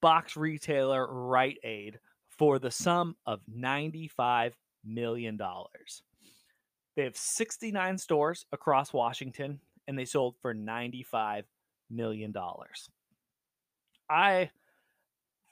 box 0.00 0.36
retailer 0.36 1.06
Rite 1.06 1.58
Aid 1.62 1.98
for 2.28 2.58
the 2.58 2.70
sum 2.70 3.16
of 3.26 3.40
$95 3.54 4.52
million. 4.84 5.38
They 6.98 7.04
have 7.04 7.16
69 7.16 7.96
stores 7.98 8.44
across 8.50 8.92
Washington 8.92 9.60
and 9.86 9.96
they 9.96 10.04
sold 10.04 10.34
for 10.42 10.52
$95 10.52 11.44
million. 11.88 12.34
I, 14.10 14.50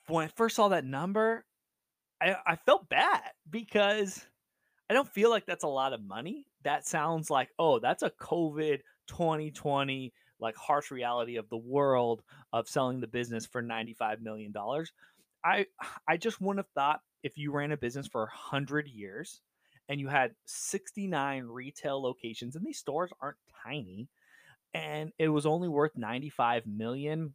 when 0.09 0.25
I 0.25 0.29
first 0.35 0.57
saw 0.57 0.67
that 0.71 0.85
number, 0.85 1.45
I, 2.21 2.35
I 2.45 2.57
felt 2.57 2.89
bad 2.89 3.23
because 3.49 4.27
I 4.91 4.95
don't 4.95 5.09
feel 5.09 5.31
like 5.31 5.47
that's 5.47 5.63
a 5.63 5.69
lot 5.69 5.93
of 5.93 6.03
money. 6.03 6.49
That 6.65 6.85
sounds 6.85 7.31
like, 7.31 7.51
oh, 7.61 7.79
that's 7.79 8.03
a 8.03 8.11
COVID 8.11 8.81
2020 9.07 10.13
like 10.41 10.57
harsh 10.57 10.91
reality 10.91 11.37
of 11.37 11.49
the 11.49 11.57
world 11.57 12.25
of 12.53 12.69
selling 12.69 12.99
the 12.99 13.07
business 13.07 13.47
for 13.47 13.63
95 13.63 14.21
million 14.21 14.51
dollars. 14.51 14.93
I 15.45 15.67
I 16.09 16.17
just 16.17 16.41
wouldn't 16.41 16.67
have 16.67 16.73
thought 16.75 17.03
if 17.23 17.39
you 17.39 17.53
ran 17.53 17.71
a 17.71 17.77
business 17.77 18.09
for 18.09 18.23
100 18.23 18.89
years 18.89 19.43
and 19.89 20.01
you 20.01 20.09
had 20.09 20.33
69 20.47 21.45
retail 21.45 22.03
locations 22.03 22.57
and 22.57 22.65
these 22.65 22.79
stores 22.79 23.11
aren't 23.21 23.37
tiny 23.65 24.09
and 24.75 25.13
it 25.19 25.29
was 25.29 25.47
only 25.47 25.69
worth 25.69 25.97
95 25.97 26.67
million 26.67 27.35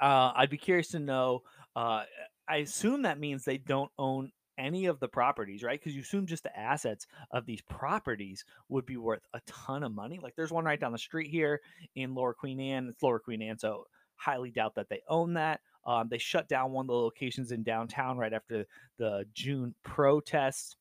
uh, 0.00 0.32
i'd 0.36 0.50
be 0.50 0.58
curious 0.58 0.88
to 0.88 0.98
know 0.98 1.42
uh, 1.76 2.02
i 2.48 2.56
assume 2.56 3.02
that 3.02 3.18
means 3.18 3.44
they 3.44 3.58
don't 3.58 3.90
own 3.98 4.30
any 4.58 4.86
of 4.86 5.00
the 5.00 5.08
properties 5.08 5.62
right? 5.62 5.80
Because 5.80 5.94
you 5.94 6.02
assume 6.02 6.26
just 6.26 6.42
the 6.42 6.56
assets 6.58 7.06
of 7.30 7.46
these 7.46 7.62
properties 7.62 8.44
would 8.68 8.86
be 8.86 8.96
worth 8.96 9.22
a 9.34 9.40
ton 9.46 9.82
of 9.82 9.94
money 9.94 10.18
like 10.22 10.34
there's 10.36 10.52
one 10.52 10.64
right 10.64 10.80
down 10.80 10.92
the 10.92 10.98
street 10.98 11.30
here 11.30 11.60
in 11.96 12.14
lower 12.14 12.34
queen 12.34 12.60
anne 12.60 12.88
it's 12.88 13.02
lower 13.02 13.18
queen 13.18 13.42
anne 13.42 13.58
so 13.58 13.84
highly 14.14 14.50
doubt 14.50 14.74
that 14.74 14.88
they 14.88 15.00
own 15.08 15.34
that 15.34 15.60
um, 15.84 16.08
they 16.08 16.18
shut 16.18 16.48
down 16.48 16.70
one 16.70 16.84
of 16.84 16.88
the 16.88 16.94
locations 16.94 17.50
in 17.50 17.62
downtown 17.62 18.16
right 18.16 18.32
after 18.32 18.66
the 18.98 19.24
june 19.34 19.74
protests 19.82 20.76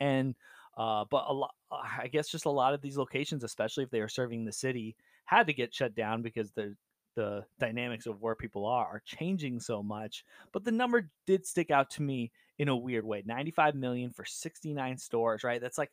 and 0.00 0.34
uh, 0.76 1.04
but 1.10 1.24
a 1.28 1.32
lot, 1.32 1.54
uh, 1.70 1.82
I 2.00 2.08
guess, 2.08 2.28
just 2.28 2.46
a 2.46 2.50
lot 2.50 2.74
of 2.74 2.80
these 2.80 2.96
locations, 2.96 3.44
especially 3.44 3.84
if 3.84 3.90
they 3.90 4.00
are 4.00 4.08
serving 4.08 4.44
the 4.44 4.52
city, 4.52 4.96
had 5.24 5.46
to 5.46 5.52
get 5.52 5.74
shut 5.74 5.94
down 5.94 6.22
because 6.22 6.50
the 6.52 6.76
the 7.16 7.44
dynamics 7.60 8.06
of 8.06 8.20
where 8.20 8.34
people 8.34 8.66
are 8.66 8.86
are 8.86 9.02
changing 9.04 9.60
so 9.60 9.82
much. 9.82 10.24
But 10.52 10.64
the 10.64 10.72
number 10.72 11.10
did 11.26 11.46
stick 11.46 11.70
out 11.70 11.90
to 11.90 12.02
me 12.02 12.32
in 12.58 12.68
a 12.68 12.76
weird 12.76 13.04
way: 13.04 13.22
ninety-five 13.24 13.74
million 13.74 14.10
for 14.10 14.24
sixty-nine 14.24 14.98
stores. 14.98 15.44
Right? 15.44 15.60
That's 15.60 15.78
like 15.78 15.92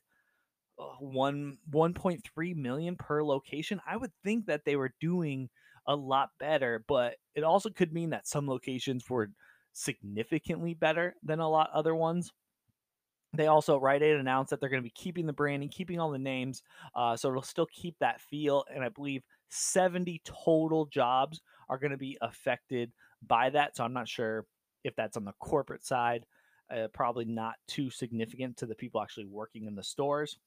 uh, 0.79 0.96
one 1.00 1.58
one 1.70 1.93
point 1.93 2.24
three 2.34 2.53
million 2.53 2.96
per 2.96 3.24
location. 3.24 3.79
I 3.86 3.98
would 3.98 4.12
think 4.24 4.48
that 4.48 4.65
they 4.65 4.75
were 4.75 4.93
doing 5.00 5.50
a 5.88 5.96
lot 5.96 6.29
better, 6.39 6.84
but 6.88 7.15
it 7.36 7.43
also 7.43 7.70
could 7.70 7.93
mean 7.93 8.12
that 8.12 8.27
some 8.27 8.48
locations 8.48 9.10
were 9.10 9.29
significantly 9.74 10.74
better 10.74 11.15
than 11.24 11.39
a 11.39 11.50
lot 11.50 11.70
other 11.74 11.96
ones. 11.96 12.31
They 13.33 13.47
also, 13.47 13.79
Rite 13.79 14.03
Aid 14.03 14.17
announced 14.17 14.50
that 14.50 14.59
they're 14.59 14.69
going 14.69 14.81
to 14.81 14.88
be 14.88 14.93
keeping 14.93 15.25
the 15.25 15.33
branding, 15.33 15.69
keeping 15.69 16.00
all 16.00 16.11
the 16.11 16.19
names, 16.19 16.63
uh, 16.95 17.15
so 17.15 17.29
it'll 17.29 17.41
still 17.41 17.67
keep 17.71 17.95
that 18.00 18.19
feel. 18.19 18.65
And 18.73 18.83
I 18.83 18.89
believe 18.89 19.23
70 19.50 20.21
total 20.25 20.85
jobs 20.85 21.41
are 21.69 21.77
going 21.77 21.91
to 21.91 21.97
be 21.97 22.17
affected 22.21 22.91
by 23.25 23.50
that. 23.51 23.77
So 23.77 23.83
I'm 23.83 23.93
not 23.93 24.07
sure 24.07 24.45
if 24.83 24.95
that's 24.95 25.17
on 25.17 25.25
the 25.25 25.33
corporate 25.39 25.85
side. 25.85 26.25
Uh, 26.69 26.88
probably 26.93 27.25
not 27.25 27.55
too 27.67 27.89
significant 27.89 28.57
to 28.57 28.65
the 28.65 28.75
people 28.75 29.01
actually 29.01 29.25
working 29.25 29.65
in 29.65 29.75
the 29.75 29.83
stores. 29.83 30.38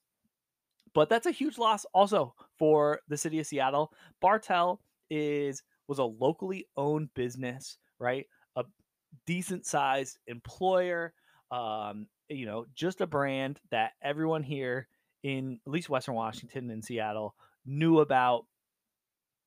But 0.94 1.08
that's 1.08 1.26
a 1.26 1.32
huge 1.32 1.58
loss 1.58 1.84
also 1.92 2.34
for 2.58 3.00
the 3.08 3.16
city 3.16 3.40
of 3.40 3.46
Seattle. 3.46 3.92
Bartell 4.20 4.80
is 5.10 5.62
was 5.86 5.98
a 5.98 6.04
locally 6.04 6.66
owned 6.76 7.12
business, 7.14 7.78
right? 7.98 8.26
A 8.56 8.64
decent 9.26 9.66
sized 9.66 10.18
employer. 10.26 11.12
Um, 11.50 12.06
you 12.28 12.46
know, 12.46 12.66
just 12.74 13.00
a 13.00 13.06
brand 13.06 13.60
that 13.70 13.92
everyone 14.02 14.42
here 14.42 14.88
in 15.22 15.60
at 15.66 15.72
least 15.72 15.88
Western 15.88 16.14
Washington 16.14 16.70
and 16.70 16.84
Seattle 16.84 17.34
knew 17.66 18.00
about 18.00 18.46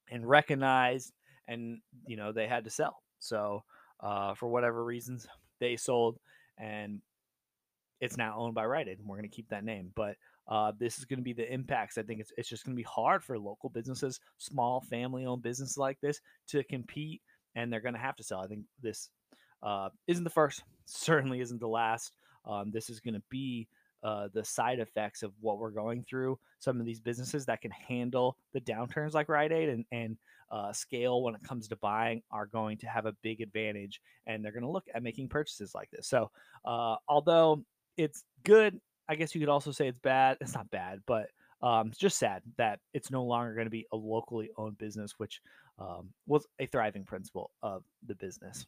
and 0.10 0.28
recognized. 0.28 1.14
and 1.48 1.80
you 2.06 2.18
know 2.18 2.32
they 2.32 2.48
had 2.48 2.66
to 2.66 2.70
sell. 2.70 3.02
So 3.20 3.64
uh, 4.02 4.34
for 4.36 4.48
whatever 4.48 4.84
reasons, 4.84 5.28
they 5.60 5.76
sold, 5.78 6.20
and 6.58 7.02
it's 8.00 8.18
now 8.18 8.36
owned 8.38 8.54
by 8.54 8.66
Rite 8.66 8.88
Aid. 8.88 9.00
And 9.00 9.08
we're 9.08 9.18
going 9.18 9.30
to 9.30 9.36
keep 9.36 9.50
that 9.50 9.64
name, 9.64 9.92
but 9.96 10.16
uh, 10.48 10.72
this 10.80 10.98
is 10.98 11.06
going 11.06 11.20
to 11.20 11.24
be 11.24 11.34
the 11.34 11.52
impacts. 11.52 11.98
I 11.98 12.04
think 12.04 12.20
it's 12.20 12.32
it's 12.38 12.50
just 12.50 12.66
going 12.66 12.76
to 12.76 12.80
be 12.80 12.88
hard 12.88 13.24
for 13.24 13.38
local 13.40 13.70
businesses, 13.70 14.20
small 14.38 14.82
family-owned 14.82 15.44
businesses 15.44 15.78
like 15.78 16.00
this, 16.02 16.22
to 16.50 16.64
compete, 16.64 17.22
and 17.56 17.72
they're 17.72 17.82
going 17.82 17.96
to 17.96 18.00
have 18.00 18.16
to 18.18 18.24
sell. 18.24 18.42
I 18.42 18.48
think 18.48 18.64
this 18.82 19.10
uh, 19.64 19.90
isn't 20.08 20.24
the 20.24 20.30
first, 20.30 20.64
certainly 20.86 21.42
isn't 21.42 21.60
the 21.60 21.68
last. 21.68 22.12
Um, 22.48 22.72
this 22.72 22.90
is 22.90 23.00
going 23.00 23.14
to 23.14 23.24
be 23.30 23.68
uh, 24.04 24.30
the 24.34 24.44
side 24.44 24.80
effects 24.80 25.24
of 25.24 25.32
what 25.42 25.60
we're 25.60 25.72
going 25.72 26.04
through. 26.04 26.40
Some 26.60 26.80
of 26.80 26.86
these 26.86 27.00
businesses 27.00 27.46
that 27.46 27.62
can 27.62 27.72
handle 27.72 28.38
the 28.54 28.62
downturns 28.62 29.14
like 29.14 29.30
Rite 29.30 29.52
Aid 29.52 29.70
and, 29.70 29.86
and 29.92 30.18
uh, 30.52 30.72
scale 30.72 31.24
when 31.24 31.36
it 31.36 31.44
comes 31.44 31.68
to 31.68 31.76
buying 31.78 32.22
are 32.32 32.46
going 32.46 32.78
to 32.78 32.88
have 32.88 33.06
a 33.06 33.16
big 33.22 33.42
advantage 33.42 34.00
and 34.26 34.44
they're 34.44 34.52
going 34.52 34.64
to 34.64 34.70
look 34.70 34.88
at 34.94 35.04
making 35.04 35.28
purchases 35.28 35.74
like 35.76 35.90
this. 35.92 36.08
So, 36.08 36.32
uh, 36.66 36.96
although 37.08 37.64
it's 37.98 38.24
good, 38.44 38.80
I 39.10 39.16
guess 39.16 39.34
you 39.34 39.42
could 39.42 39.50
also 39.50 39.72
say 39.72 39.88
it's 39.88 40.00
bad. 40.00 40.38
It's 40.42 40.54
not 40.54 40.70
bad, 40.70 41.02
but 41.06 41.28
um, 41.62 41.88
it's 41.88 41.98
just 41.98 42.20
sad 42.20 42.44
that 42.58 42.80
it's 42.94 43.10
no 43.10 43.24
longer 43.24 43.54
going 43.54 43.66
to 43.66 43.72
be 43.72 43.88
a 43.92 43.98
locally 43.98 44.52
owned 44.58 44.78
business, 44.78 45.16
which 45.18 45.42
um, 45.80 46.10
was 46.28 46.46
a 46.60 46.66
thriving 46.66 47.04
principle 47.04 47.52
of 47.64 47.84
the 48.06 48.16
business. 48.16 48.68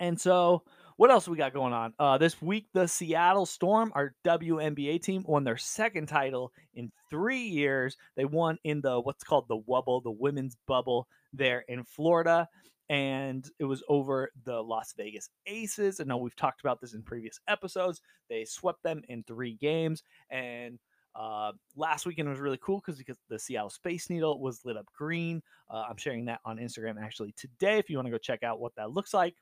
And 0.00 0.18
so, 0.18 0.64
what 0.96 1.10
else 1.10 1.28
we 1.28 1.36
got 1.36 1.52
going 1.52 1.74
on? 1.74 1.94
Uh, 1.98 2.18
this 2.18 2.40
week, 2.42 2.66
the 2.72 2.88
Seattle 2.88 3.46
Storm, 3.46 3.92
our 3.94 4.14
WNBA 4.24 5.00
team, 5.02 5.24
won 5.28 5.44
their 5.44 5.58
second 5.58 6.06
title 6.08 6.52
in 6.74 6.90
three 7.10 7.42
years. 7.42 7.96
They 8.16 8.24
won 8.24 8.58
in 8.64 8.80
the 8.80 8.98
what's 9.00 9.24
called 9.24 9.46
the 9.48 9.58
Wubble, 9.58 10.02
the 10.02 10.10
women's 10.10 10.56
bubble 10.66 11.06
there 11.32 11.64
in 11.68 11.84
Florida. 11.84 12.48
And 12.88 13.48
it 13.58 13.64
was 13.64 13.84
over 13.88 14.30
the 14.44 14.60
Las 14.60 14.94
Vegas 14.96 15.28
Aces. 15.46 16.00
I 16.00 16.04
know 16.04 16.16
we've 16.16 16.34
talked 16.34 16.60
about 16.60 16.80
this 16.80 16.94
in 16.94 17.02
previous 17.02 17.38
episodes. 17.46 18.00
They 18.28 18.44
swept 18.44 18.82
them 18.82 19.02
in 19.08 19.22
three 19.22 19.54
games. 19.54 20.02
And 20.28 20.78
uh, 21.14 21.52
last 21.76 22.04
weekend 22.04 22.28
was 22.28 22.40
really 22.40 22.58
cool 22.60 22.80
because 22.84 22.98
because 22.98 23.18
the 23.28 23.38
Seattle 23.38 23.70
Space 23.70 24.10
Needle 24.10 24.40
was 24.40 24.64
lit 24.64 24.76
up 24.76 24.86
green. 24.96 25.42
Uh, 25.68 25.84
I'm 25.88 25.96
sharing 25.96 26.24
that 26.26 26.40
on 26.44 26.56
Instagram 26.58 27.00
actually 27.00 27.32
today. 27.36 27.78
If 27.78 27.90
you 27.90 27.96
want 27.96 28.06
to 28.06 28.12
go 28.12 28.18
check 28.18 28.42
out 28.42 28.60
what 28.60 28.74
that 28.76 28.90
looks 28.90 29.14
like 29.14 29.34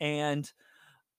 and 0.00 0.50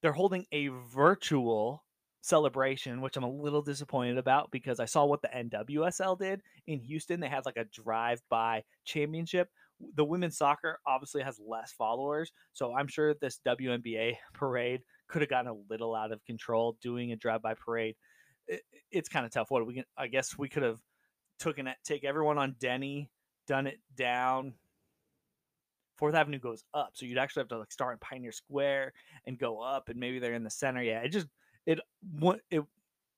they're 0.01 0.11
holding 0.13 0.45
a 0.51 0.69
virtual 0.93 1.83
celebration, 2.21 3.01
which 3.01 3.17
I'm 3.17 3.23
a 3.23 3.29
little 3.29 3.61
disappointed 3.61 4.17
about 4.17 4.51
because 4.51 4.79
I 4.79 4.85
saw 4.85 5.05
what 5.05 5.21
the 5.21 5.29
NWSL 5.29 6.19
did 6.19 6.41
in 6.67 6.79
Houston. 6.79 7.19
They 7.19 7.27
had 7.27 7.45
like 7.45 7.57
a 7.57 7.65
drive-by 7.65 8.63
championship. 8.85 9.49
The 9.95 10.05
women's 10.05 10.37
soccer 10.37 10.79
obviously 10.85 11.23
has 11.23 11.39
less 11.45 11.71
followers, 11.71 12.31
so 12.53 12.73
I'm 12.75 12.87
sure 12.87 13.13
this 13.13 13.39
WNBA 13.45 14.15
parade 14.33 14.81
could 15.07 15.21
have 15.21 15.29
gotten 15.29 15.51
a 15.51 15.57
little 15.69 15.95
out 15.95 16.11
of 16.11 16.23
control 16.25 16.77
doing 16.81 17.11
a 17.11 17.15
drive-by 17.15 17.53
parade. 17.53 17.95
It, 18.47 18.61
it's 18.91 19.09
kind 19.09 19.25
of 19.25 19.31
tough. 19.31 19.49
What 19.49 19.65
we 19.65 19.75
can, 19.75 19.85
I 19.97 20.07
guess 20.07 20.37
we 20.37 20.49
could 20.49 20.63
have 20.63 20.79
taken 21.39 21.67
it, 21.67 21.77
take 21.83 22.03
everyone 22.03 22.37
on 22.37 22.55
Denny, 22.59 23.09
done 23.47 23.67
it 23.67 23.79
down, 23.95 24.53
Fourth 25.99 26.15
Avenue 26.15 26.39
goes 26.39 26.63
up, 26.73 26.91
so 26.93 27.05
you'd 27.05 27.17
actually 27.17 27.41
have 27.41 27.49
to 27.49 27.59
like 27.59 27.71
start 27.71 27.93
in 27.93 27.99
Pioneer 27.99 28.31
Square 28.31 28.93
and 29.27 29.37
go 29.37 29.61
up, 29.61 29.89
and 29.89 29.99
maybe 29.99 30.19
they're 30.19 30.33
in 30.33 30.45
the 30.45 30.49
center. 30.49 30.81
Yeah, 30.81 31.01
it 31.01 31.09
just 31.09 31.27
it 31.65 31.79
it 32.49 32.63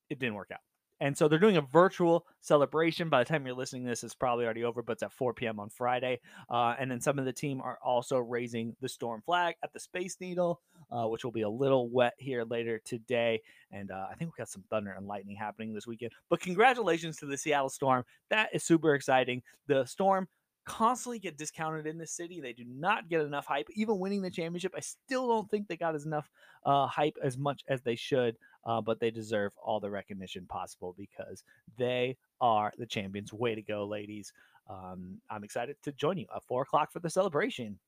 it 0.10 0.20
didn't 0.20 0.36
work 0.36 0.50
out. 0.52 0.60
And 1.00 1.18
so 1.18 1.28
they're 1.28 1.40
doing 1.40 1.58
a 1.58 1.62
virtual 1.62 2.28
celebration. 2.42 3.10
By 3.10 3.24
the 3.24 3.26
time 3.28 3.46
you're 3.46 3.56
listening 3.56 3.84
to 3.84 3.90
this, 3.90 4.04
it's 4.04 4.14
probably 4.14 4.46
already 4.46 4.64
over, 4.64 4.84
but 4.84 4.94
it's 4.94 5.04
at 5.04 5.12
4 5.12 5.34
p.m. 5.34 5.60
on 5.60 5.70
Friday. 5.70 6.20
Uh, 6.48 6.76
and 6.80 6.92
then 6.92 7.02
some 7.02 7.18
of 7.18 7.26
the 7.26 7.34
team 7.34 7.60
are 7.60 7.80
also 7.84 8.20
raising 8.20 8.76
the 8.82 8.88
storm 8.88 9.24
flag 9.26 9.56
at 9.64 9.74
the 9.74 9.80
Space 9.80 10.18
Needle, 10.22 10.62
uh, 10.92 11.08
which 11.08 11.24
will 11.24 11.32
be 11.32 11.42
a 11.42 11.50
little 11.50 11.90
wet 11.90 12.14
here 12.20 12.44
later 12.44 12.80
today. 12.86 13.42
And 13.72 13.90
uh, 13.90 14.06
I 14.12 14.14
think 14.14 14.32
we 14.32 14.38
got 14.38 14.50
some 14.50 14.64
thunder 14.70 14.92
and 14.92 15.08
lightning 15.08 15.36
happening 15.36 15.74
this 15.74 15.88
weekend. 15.88 16.12
But 16.30 16.40
congratulations 16.40 17.18
to 17.18 17.26
the 17.26 17.38
Seattle 17.38 17.70
Storm. 17.70 18.04
That 18.30 18.50
is 18.54 18.64
super 18.64 18.94
exciting. 18.94 19.42
The 19.66 19.86
Storm 19.86 20.28
constantly 20.65 21.20
get 21.20 21.38
discounted 21.38 21.88
in 21.88 21.98
this 21.98 22.12
city. 22.12 22.39
They 22.39 22.53
do 22.53 22.63
not 22.65 23.10
get 23.10 23.22
enough 23.22 23.46
hype. 23.46 23.68
Even 23.75 24.00
winning 24.00 24.22
the 24.22 24.30
championship, 24.30 24.74
I 24.75 24.82
still 24.82 25.27
don't 25.27 25.50
think 25.50 25.68
they 25.68 25.77
got 25.77 25.96
as 25.96 26.06
enough 26.06 26.30
uh, 26.65 26.88
hype 26.88 27.18
as 27.24 27.38
much 27.38 27.63
as 27.68 27.82
they 27.82 27.96
should. 27.96 28.38
Uh, 28.63 28.80
but 28.80 29.00
they 29.00 29.10
deserve 29.10 29.53
all 29.62 29.80
the 29.80 29.89
recognition 29.89 30.46
possible 30.46 30.94
because 30.98 31.44
they 31.77 32.15
are 32.39 32.72
the 32.77 32.86
champions. 32.86 33.34
Way 33.34 33.56
to 33.56 33.62
go, 33.62 33.86
ladies! 33.86 34.34
Um, 34.70 35.20
I'm 35.30 35.44
excited 35.44 35.77
to 35.84 35.91
join 35.91 36.18
you 36.18 36.27
at 36.36 36.44
four 36.44 36.62
o'clock 36.62 36.91
for 36.91 37.00
the 37.00 37.10
celebration. 37.10 37.80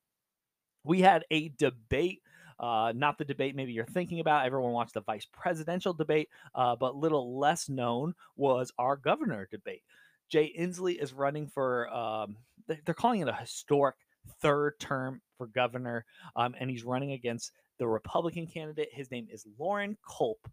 We 0.83 1.01
had 1.01 1.25
a 1.31 1.49
debate. 1.57 2.21
Uh, 2.59 2.93
not 2.95 3.17
the 3.17 3.25
debate 3.25 3.55
maybe 3.55 3.73
you're 3.73 3.85
thinking 3.85 4.19
about. 4.19 4.45
Everyone 4.45 4.73
watched 4.73 4.93
the 4.93 5.01
vice 5.01 5.27
presidential 5.31 5.93
debate, 5.93 6.29
uh, 6.55 6.75
but 6.75 6.95
little 6.95 7.37
less 7.39 7.67
known 7.67 8.13
was 8.35 8.71
our 8.77 8.95
governor 8.95 9.47
debate. 9.49 9.83
Jay 10.29 10.53
Inslee 10.57 11.01
is 11.01 11.13
running 11.13 11.47
for, 11.47 11.93
um, 11.93 12.37
they're 12.67 12.93
calling 12.93 13.21
it 13.21 13.27
a 13.27 13.33
historic 13.33 13.95
third 14.41 14.79
term 14.79 15.21
for 15.37 15.47
governor, 15.47 16.05
um, 16.35 16.55
and 16.59 16.69
he's 16.69 16.83
running 16.83 17.11
against 17.11 17.51
the 17.79 17.87
Republican 17.87 18.47
candidate. 18.47 18.89
His 18.91 19.11
name 19.11 19.27
is 19.31 19.45
Loren 19.59 19.97
Culp, 20.07 20.47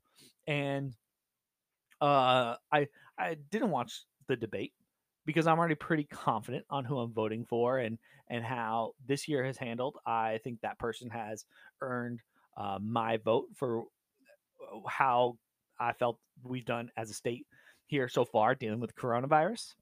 and 0.47 0.95
uh, 2.01 2.57
I 2.73 2.89
I 3.19 3.37
didn't 3.51 3.71
watch 3.71 4.05
the 4.27 4.37
debate 4.37 4.73
because 5.27 5.47
I'm 5.47 5.59
already 5.59 5.75
pretty 5.75 6.05
confident 6.05 6.65
on 6.71 6.85
who 6.85 6.99
I'm 6.99 7.13
voting 7.13 7.45
for 7.45 7.79
and 7.79 7.99
and 8.29 8.45
how 8.45 8.95
this 9.07 9.29
year 9.29 9.45
has 9.45 9.57
handled. 9.57 9.97
I 10.07 10.41
think 10.43 10.61
that 10.61 10.79
person 10.79 11.11
has 11.11 11.45
earned 11.81 12.21
uh, 12.57 12.79
my 12.81 13.19
vote 13.19 13.49
for 13.55 13.83
uh, 13.83 14.89
how 14.89 15.37
I 15.79 15.93
felt 15.93 16.19
we've 16.43 16.65
done 16.65 16.91
as 16.97 17.11
a 17.11 17.15
state 17.15 17.47
here 17.91 18.09
so 18.09 18.25
far 18.25 18.55
dealing 18.55 18.81
with 18.81 18.95
coronavirus. 18.95 19.75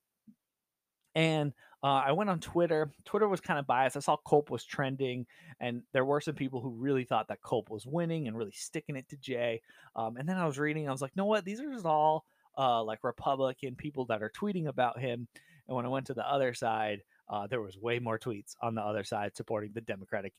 And 1.15 1.53
uh, 1.83 2.03
I 2.07 2.13
went 2.13 2.31
on 2.31 2.41
Twitter. 2.41 2.91
Twitter 3.05 3.29
was 3.29 3.41
kind 3.41 3.59
of 3.59 3.67
biased. 3.67 3.97
I 3.97 4.01
saw 4.01 4.17
Culp 4.17 4.51
was 4.51 4.65
trending, 4.65 5.27
and 5.61 5.83
there 5.93 6.05
were 6.05 6.21
some 6.21 6.35
people 6.35 6.61
who 6.61 6.71
really 6.71 7.05
thought 7.05 7.29
that 7.29 7.43
Culp 7.43 7.71
was 7.71 7.87
winning 7.87 8.27
and 8.27 8.37
really 8.37 8.53
sticking 8.53 8.97
it 8.97 9.09
to 9.11 9.17
Jay. 9.17 9.61
Um, 9.95 10.17
and 10.17 10.29
then 10.29 10.37
I 10.37 10.47
was 10.47 10.59
reading, 10.59 10.89
I 10.89 10.93
was 10.93 11.03
like, 11.03 11.17
no, 11.17 11.27
what? 11.27 11.45
These 11.45 11.61
are 11.61 11.73
just 11.73 11.87
all 11.87 12.25
uh, 12.57 12.83
like 12.83 13.05
Republican 13.05 13.77
people 13.77 14.07
that 14.07 14.23
are 14.23 14.31
tweeting 14.31 14.67
about 14.67 14.99
him. 14.99 15.29
And 15.69 15.77
when 15.77 15.85
I 15.85 15.89
went 15.91 16.07
to 16.07 16.15
the 16.15 16.29
other 16.29 16.55
side, 16.55 17.03
uh, 17.29 17.47
there 17.47 17.61
was 17.61 17.77
way 17.77 17.99
more 17.99 18.19
tweets 18.19 18.55
on 18.63 18.75
the 18.75 18.83
other 18.83 19.05
side 19.05 19.37
supporting 19.37 19.73
the 19.75 19.83
Democratic 19.83 20.33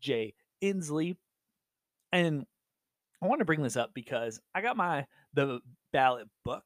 Jay 0.00 0.34
Inslee. 0.62 1.16
And 2.12 2.46
I 3.22 3.26
want 3.26 3.40
to 3.40 3.44
bring 3.44 3.62
this 3.62 3.76
up 3.76 3.90
because 3.94 4.40
I 4.54 4.60
got 4.60 4.76
my 4.76 5.06
the 5.34 5.60
ballot 5.92 6.28
book 6.44 6.64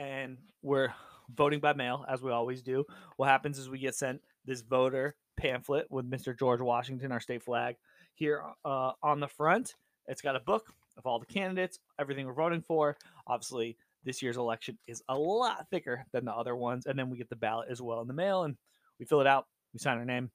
and 0.00 0.38
we're 0.62 0.92
voting 1.36 1.60
by 1.60 1.74
mail 1.74 2.04
as 2.08 2.22
we 2.22 2.32
always 2.32 2.62
do. 2.62 2.84
What 3.16 3.28
happens 3.28 3.58
is 3.58 3.68
we 3.68 3.78
get 3.78 3.94
sent 3.94 4.22
this 4.46 4.62
voter 4.62 5.14
pamphlet 5.36 5.86
with 5.90 6.10
Mr. 6.10 6.36
George 6.36 6.60
Washington, 6.60 7.12
our 7.12 7.20
state 7.20 7.42
flag, 7.42 7.76
here 8.14 8.42
uh, 8.64 8.92
on 9.02 9.20
the 9.20 9.28
front. 9.28 9.74
It's 10.08 10.22
got 10.22 10.36
a 10.36 10.40
book 10.40 10.72
of 10.96 11.06
all 11.06 11.18
the 11.18 11.26
candidates, 11.26 11.78
everything 11.98 12.26
we're 12.26 12.32
voting 12.32 12.62
for. 12.66 12.96
Obviously, 13.26 13.76
this 14.02 14.22
year's 14.22 14.38
election 14.38 14.78
is 14.88 15.02
a 15.08 15.16
lot 15.16 15.66
thicker 15.70 16.06
than 16.12 16.24
the 16.24 16.32
other 16.32 16.56
ones, 16.56 16.86
and 16.86 16.98
then 16.98 17.10
we 17.10 17.18
get 17.18 17.28
the 17.28 17.36
ballot 17.36 17.68
as 17.70 17.82
well 17.82 18.00
in 18.00 18.08
the 18.08 18.14
mail, 18.14 18.44
and 18.44 18.56
we 18.98 19.04
fill 19.04 19.20
it 19.20 19.26
out. 19.26 19.46
We 19.74 19.78
sign 19.78 19.98
our 19.98 20.04
name. 20.06 20.30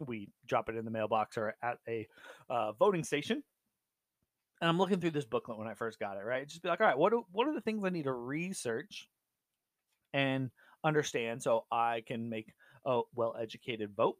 We 0.00 0.30
drop 0.46 0.68
it 0.68 0.76
in 0.76 0.84
the 0.84 0.90
mailbox 0.90 1.36
or 1.38 1.54
at 1.62 1.78
a 1.88 2.08
uh, 2.48 2.72
voting 2.72 3.04
station, 3.04 3.44
and 4.60 4.68
I'm 4.68 4.78
looking 4.78 5.00
through 5.00 5.12
this 5.12 5.24
booklet 5.24 5.58
when 5.58 5.68
I 5.68 5.74
first 5.74 5.98
got 5.98 6.16
it, 6.16 6.24
right? 6.24 6.46
Just 6.46 6.62
be 6.62 6.68
like, 6.68 6.80
all 6.80 6.86
right, 6.86 6.98
what 6.98 7.10
do, 7.10 7.24
what 7.32 7.48
are 7.48 7.54
the 7.54 7.60
things 7.60 7.84
I 7.84 7.90
need 7.90 8.04
to 8.04 8.12
research 8.12 9.08
and 10.12 10.50
understand 10.84 11.42
so 11.42 11.64
I 11.70 12.02
can 12.06 12.28
make 12.28 12.52
a 12.84 13.00
well 13.14 13.36
educated 13.40 13.94
vote? 13.96 14.16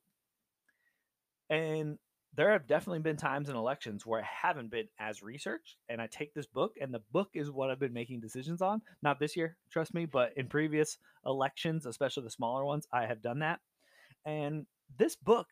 And 1.50 1.98
there 2.36 2.52
have 2.52 2.68
definitely 2.68 3.00
been 3.00 3.16
times 3.16 3.48
in 3.48 3.56
elections 3.56 4.06
where 4.06 4.20
I 4.20 4.28
haven't 4.46 4.70
been 4.70 4.86
as 4.98 5.20
researched, 5.22 5.76
and 5.88 6.00
I 6.00 6.06
take 6.06 6.32
this 6.32 6.46
book, 6.46 6.76
and 6.80 6.94
the 6.94 7.02
book 7.12 7.30
is 7.34 7.50
what 7.50 7.70
I've 7.70 7.80
been 7.80 7.92
making 7.92 8.20
decisions 8.20 8.62
on. 8.62 8.80
Not 9.02 9.18
this 9.18 9.36
year, 9.36 9.56
trust 9.70 9.94
me, 9.94 10.06
but 10.06 10.32
in 10.36 10.46
previous 10.46 10.98
elections, 11.26 11.86
especially 11.86 12.22
the 12.22 12.30
smaller 12.30 12.64
ones, 12.64 12.86
I 12.92 13.06
have 13.06 13.20
done 13.20 13.40
that. 13.40 13.58
And 14.24 14.66
this 14.96 15.16
book 15.16 15.48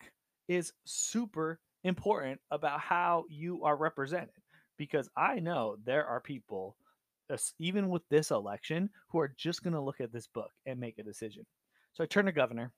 is 0.47 0.73
super 0.85 1.59
important 1.83 2.40
about 2.50 2.80
how 2.80 3.25
you 3.28 3.64
are 3.64 3.76
represented 3.76 4.30
because 4.79 5.11
I 5.17 5.41
know 5.41 5.77
there 5.85 6.07
are 6.07 6.21
people, 6.21 6.77
even 7.59 7.89
with 7.89 8.03
this 8.09 8.31
election, 8.31 8.89
who 9.09 9.19
are 9.19 9.35
just 9.37 9.63
going 9.63 9.75
to 9.75 9.81
look 9.81 10.01
at 10.01 10.13
this 10.13 10.27
book 10.27 10.51
and 10.65 10.81
make 10.81 10.99
a 10.99 11.03
decision. 11.03 11.45
So 11.93 12.05
I 12.05 12.07
turn 12.07 12.27
to 12.27 12.33
governor. 12.33 12.73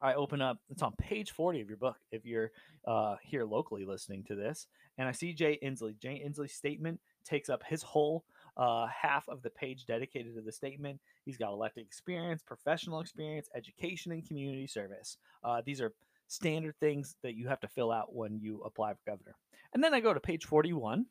I 0.00 0.14
open 0.14 0.42
up, 0.42 0.58
it's 0.68 0.82
on 0.82 0.94
page 0.98 1.30
40 1.30 1.60
of 1.60 1.68
your 1.68 1.76
book 1.76 1.96
if 2.10 2.24
you're 2.26 2.50
uh, 2.88 3.16
here 3.22 3.44
locally 3.44 3.84
listening 3.84 4.24
to 4.24 4.34
this. 4.34 4.66
And 4.98 5.08
I 5.08 5.12
see 5.12 5.32
Jay 5.32 5.58
Inslee. 5.62 5.98
Jay 6.00 6.20
Inslee's 6.26 6.54
statement 6.54 6.98
takes 7.24 7.48
up 7.48 7.62
his 7.64 7.82
whole 7.82 8.24
uh, 8.56 8.86
half 8.88 9.28
of 9.28 9.42
the 9.42 9.50
page 9.50 9.86
dedicated 9.86 10.34
to 10.34 10.42
the 10.42 10.50
statement. 10.50 11.00
He's 11.24 11.36
got 11.36 11.52
elected 11.52 11.84
experience, 11.86 12.42
professional 12.42 13.00
experience, 13.00 13.48
education, 13.54 14.10
and 14.10 14.26
community 14.26 14.66
service. 14.66 15.18
Uh, 15.44 15.62
these 15.64 15.80
are 15.80 15.92
standard 16.26 16.74
things 16.80 17.14
that 17.22 17.36
you 17.36 17.46
have 17.46 17.60
to 17.60 17.68
fill 17.68 17.92
out 17.92 18.14
when 18.14 18.40
you 18.40 18.60
apply 18.64 18.92
for 18.94 19.00
governor. 19.06 19.36
And 19.72 19.82
then 19.82 19.94
I 19.94 20.00
go 20.00 20.12
to 20.12 20.20
page 20.20 20.44
41, 20.44 21.06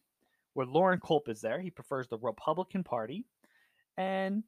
where 0.53 0.65
Loren 0.65 0.99
Culp 0.99 1.29
is 1.29 1.41
there. 1.41 1.59
He 1.59 1.71
prefers 1.71 2.07
the 2.07 2.17
Republican 2.17 2.83
Party. 2.83 3.25
And 3.97 4.43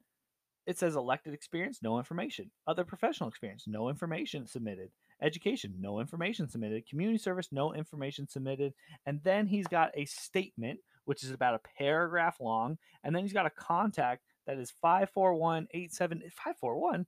it 0.66 0.78
says 0.78 0.96
elected 0.96 1.34
experience, 1.34 1.80
no 1.82 1.98
information. 1.98 2.50
Other 2.66 2.84
professional 2.84 3.28
experience, 3.28 3.64
no 3.66 3.88
information 3.88 4.46
submitted. 4.46 4.90
Education, 5.20 5.74
no 5.78 6.00
information 6.00 6.48
submitted. 6.48 6.88
Community 6.88 7.18
service, 7.18 7.48
no 7.52 7.74
information 7.74 8.28
submitted. 8.28 8.72
And 9.04 9.20
then 9.24 9.46
he's 9.46 9.66
got 9.66 9.90
a 9.94 10.06
statement, 10.06 10.80
which 11.04 11.22
is 11.22 11.30
about 11.30 11.54
a 11.54 11.60
paragraph 11.78 12.36
long. 12.40 12.78
And 13.02 13.14
then 13.14 13.22
he's 13.22 13.32
got 13.32 13.46
a 13.46 13.50
contact 13.50 14.22
that 14.46 14.58
is 14.58 14.72
541 14.80 15.68
541. 15.72 17.06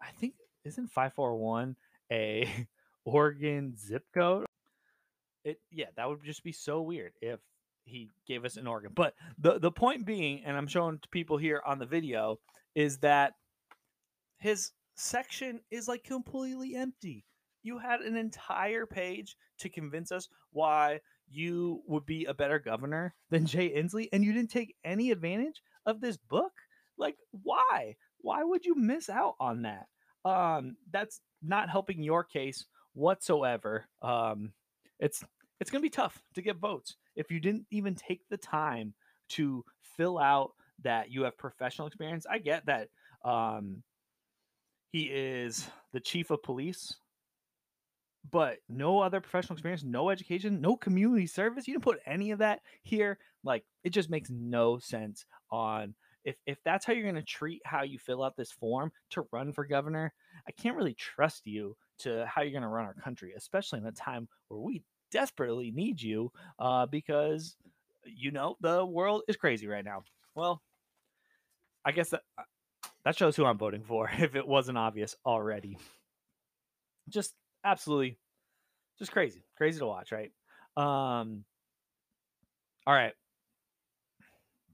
I 0.00 0.10
think, 0.18 0.34
isn't 0.64 0.88
541 0.88 1.76
a 2.12 2.66
Oregon 3.04 3.74
zip 3.76 4.04
code? 4.14 4.47
It, 5.48 5.60
yeah, 5.70 5.86
that 5.96 6.08
would 6.08 6.22
just 6.24 6.44
be 6.44 6.52
so 6.52 6.82
weird 6.82 7.12
if 7.22 7.40
he 7.84 8.10
gave 8.26 8.44
us 8.44 8.58
an 8.58 8.66
organ. 8.66 8.92
But 8.94 9.14
the, 9.38 9.58
the 9.58 9.70
point 9.70 10.04
being, 10.04 10.42
and 10.44 10.56
I'm 10.56 10.66
showing 10.66 10.98
to 10.98 11.08
people 11.08 11.38
here 11.38 11.62
on 11.64 11.78
the 11.78 11.86
video, 11.86 12.38
is 12.74 12.98
that 12.98 13.32
his 14.36 14.72
section 14.94 15.60
is 15.70 15.88
like 15.88 16.04
completely 16.04 16.76
empty. 16.76 17.24
You 17.62 17.78
had 17.78 18.00
an 18.00 18.16
entire 18.16 18.84
page 18.84 19.36
to 19.60 19.70
convince 19.70 20.12
us 20.12 20.28
why 20.52 21.00
you 21.30 21.82
would 21.86 22.04
be 22.04 22.26
a 22.26 22.34
better 22.34 22.58
governor 22.58 23.14
than 23.30 23.46
Jay 23.46 23.70
Inslee, 23.70 24.08
and 24.12 24.22
you 24.22 24.32
didn't 24.32 24.50
take 24.50 24.76
any 24.84 25.10
advantage 25.10 25.62
of 25.86 26.00
this 26.00 26.16
book. 26.16 26.52
Like, 26.98 27.16
why? 27.42 27.96
Why 28.20 28.44
would 28.44 28.66
you 28.66 28.74
miss 28.74 29.08
out 29.08 29.36
on 29.40 29.62
that? 29.62 29.86
Um, 30.24 30.76
that's 30.90 31.20
not 31.42 31.70
helping 31.70 32.02
your 32.02 32.22
case 32.22 32.66
whatsoever. 32.92 33.86
Um, 34.02 34.52
it's 34.98 35.24
it's 35.60 35.70
going 35.70 35.80
to 35.80 35.86
be 35.86 35.90
tough 35.90 36.22
to 36.34 36.42
get 36.42 36.56
votes 36.56 36.96
if 37.16 37.30
you 37.30 37.40
didn't 37.40 37.66
even 37.70 37.94
take 37.94 38.28
the 38.28 38.36
time 38.36 38.94
to 39.30 39.64
fill 39.96 40.18
out 40.18 40.52
that 40.82 41.10
you 41.10 41.24
have 41.24 41.36
professional 41.36 41.86
experience. 41.86 42.26
I 42.30 42.38
get 42.38 42.66
that 42.66 42.88
um, 43.24 43.82
he 44.92 45.04
is 45.04 45.68
the 45.92 46.00
chief 46.00 46.30
of 46.30 46.42
police, 46.42 46.94
but 48.30 48.58
no 48.68 49.00
other 49.00 49.20
professional 49.20 49.54
experience, 49.54 49.82
no 49.82 50.10
education, 50.10 50.60
no 50.60 50.76
community 50.76 51.26
service. 51.26 51.66
You 51.66 51.74
didn't 51.74 51.84
put 51.84 52.00
any 52.06 52.30
of 52.30 52.38
that 52.38 52.60
here. 52.82 53.18
Like 53.44 53.64
it 53.84 53.90
just 53.90 54.10
makes 54.10 54.30
no 54.30 54.78
sense 54.78 55.24
on 55.50 55.94
if 56.24 56.36
if 56.46 56.58
that's 56.64 56.84
how 56.84 56.92
you're 56.92 57.04
going 57.04 57.14
to 57.14 57.22
treat 57.22 57.62
how 57.64 57.82
you 57.82 57.98
fill 57.98 58.22
out 58.22 58.36
this 58.36 58.52
form 58.52 58.92
to 59.10 59.26
run 59.32 59.52
for 59.52 59.64
governor. 59.64 60.12
I 60.46 60.52
can't 60.52 60.76
really 60.76 60.94
trust 60.94 61.46
you 61.46 61.76
to 62.00 62.26
how 62.26 62.42
you're 62.42 62.52
going 62.52 62.62
to 62.62 62.68
run 62.68 62.86
our 62.86 62.94
country, 62.94 63.32
especially 63.36 63.80
in 63.80 63.86
a 63.86 63.92
time 63.92 64.28
where 64.48 64.60
we 64.60 64.82
desperately 65.10 65.70
need 65.70 66.00
you 66.00 66.32
uh, 66.58 66.86
because 66.86 67.56
you 68.04 68.30
know 68.30 68.56
the 68.60 68.84
world 68.84 69.22
is 69.28 69.36
crazy 69.36 69.66
right 69.66 69.84
now. 69.84 70.02
Well, 70.34 70.62
I 71.84 71.92
guess 71.92 72.10
that 72.10 72.22
uh, 72.36 72.42
that 73.04 73.16
shows 73.16 73.36
who 73.36 73.44
I'm 73.44 73.58
voting 73.58 73.82
for 73.82 74.10
if 74.18 74.34
it 74.34 74.46
wasn't 74.46 74.78
obvious 74.78 75.16
already. 75.24 75.78
Just 77.08 77.34
absolutely 77.64 78.18
just 78.98 79.12
crazy. 79.12 79.44
Crazy 79.56 79.78
to 79.78 79.86
watch, 79.86 80.12
right? 80.12 80.32
Um 80.76 81.44
all 82.86 82.94
right. 82.94 83.12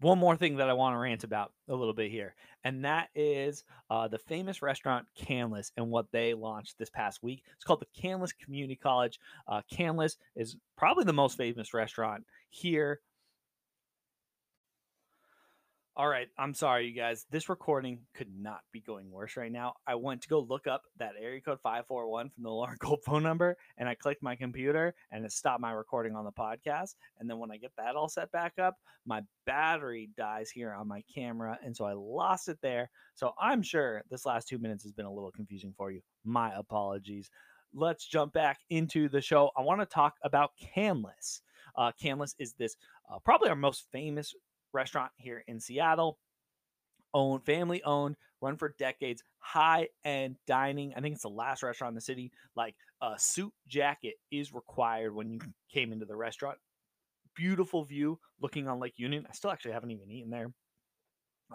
One 0.04 0.18
more 0.18 0.37
thing 0.37 0.56
that 0.56 0.68
I 0.68 0.75
want 0.75 0.92
to 0.92 0.99
rant 0.99 1.25
about 1.25 1.52
a 1.66 1.75
little 1.75 1.94
bit 1.94 2.11
here, 2.11 2.34
and 2.62 2.84
that 2.84 3.08
is 3.14 3.64
uh, 3.88 4.06
the 4.06 4.18
famous 4.18 4.61
restaurant 4.61 5.06
Canlis 5.18 5.70
and 5.78 5.90
what 5.90 6.12
they 6.12 6.34
launched 6.34 6.76
this 6.78 6.90
past 6.90 7.23
week. 7.23 7.42
It's 7.54 7.64
called 7.64 7.80
the 7.80 8.02
Canlis 8.02 8.37
Community 8.38 8.76
College. 8.76 9.18
Uh, 9.49 9.62
is 10.37 10.56
probably 10.76 11.04
the 11.04 11.14
most 11.14 11.38
famous 11.38 11.73
restaurant 11.73 12.26
here 12.50 13.00
all 15.96 16.09
right, 16.09 16.28
I'm 16.37 16.54
sorry, 16.54 16.88
you 16.88 16.92
guys. 16.92 17.24
This 17.30 17.48
recording 17.48 18.00
could 18.14 18.26
not 18.37 18.62
be 18.72 18.80
going 18.80 19.12
worse 19.12 19.37
right 19.37 19.52
now. 19.52 19.74
I 19.87 19.94
went 19.94 20.22
to 20.22 20.28
go 20.28 20.40
look 20.40 20.66
up 20.66 20.83
that 20.98 21.12
area 21.20 21.40
code 21.40 21.61
541 21.62 22.30
from 22.30 22.42
the 22.42 22.50
Loren 22.50 22.76
Gold 22.80 23.04
phone 23.04 23.22
number, 23.22 23.57
and 23.78 23.88
I 23.88 23.94
clicked 23.94 24.20
my 24.20 24.35
computer, 24.35 24.92
and 25.12 25.24
it 25.24 25.30
stopped 25.30 25.61
my 25.61 25.70
recording 25.70 26.16
on 26.16 26.24
the 26.24 26.33
podcast. 26.33 26.96
And 27.20 27.30
then 27.30 27.38
when 27.38 27.52
I 27.52 27.59
get 27.59 27.70
that 27.78 27.94
all 27.94 28.09
set 28.09 28.33
back 28.33 28.54
up, 28.61 28.74
my 29.07 29.22
battery 29.46 30.11
dies 30.16 30.50
here 30.50 30.72
on 30.72 30.88
my 30.88 31.04
camera, 31.14 31.61
and 31.64 31.76
so 31.76 31.85
I 31.85 31.92
lost 31.92 32.48
it 32.48 32.59
there. 32.61 32.90
So 33.14 33.33
I'm 33.40 33.62
sure 33.62 34.02
this 34.11 34.26
last 34.26 34.48
two 34.48 34.59
minutes 34.59 34.83
has 34.83 34.92
been 34.92 35.07
a 35.07 35.12
little 35.12 35.30
confusing 35.30 35.74
for 35.76 35.92
you. 35.92 36.00
My 36.24 36.52
apologies. 36.57 37.30
Let's 37.72 38.04
jump 38.04 38.33
back 38.33 38.59
into 38.68 39.09
the 39.09 39.20
show. 39.20 39.50
I 39.57 39.62
want 39.62 39.80
to 39.80 39.87
talk 39.87 40.14
about 40.24 40.50
Canlis. 40.61 41.40
Uh, 41.76 41.92
Canlis 42.02 42.35
is 42.40 42.52
this 42.54 42.76
uh, 43.12 43.18
probably 43.24 43.48
our 43.48 43.57
most 43.57 43.87
famous 43.92 44.35
restaurant 44.74 45.12
here 45.16 45.44
in 45.46 45.60
Seattle. 45.60 46.18
Owned, 47.14 47.44
family 47.44 47.80
owned, 47.84 48.16
run 48.40 48.56
for 48.56 48.74
decades, 48.78 49.22
high 49.38 49.88
end 50.04 50.37
dining. 50.46 50.92
I 50.96 51.00
think 51.00 51.14
it's 51.14 51.22
the 51.22 51.28
last 51.28 51.62
restaurant 51.62 51.92
in 51.92 51.94
the 51.94 52.00
city. 52.00 52.32
Like 52.56 52.74
a 53.00 53.14
suit 53.16 53.52
jacket 53.68 54.14
is 54.32 54.52
required 54.52 55.14
when 55.14 55.30
you 55.30 55.38
came 55.72 55.92
into 55.92 56.06
the 56.06 56.16
restaurant. 56.16 56.58
Beautiful 57.37 57.84
view 57.84 58.18
looking 58.40 58.68
on 58.68 58.80
Lake 58.80 58.94
Union. 58.96 59.26
I 59.28 59.32
still 59.32 59.50
actually 59.50 59.72
haven't 59.72 59.92
even 59.92 60.10
eaten 60.10 60.30
there. 60.30 60.52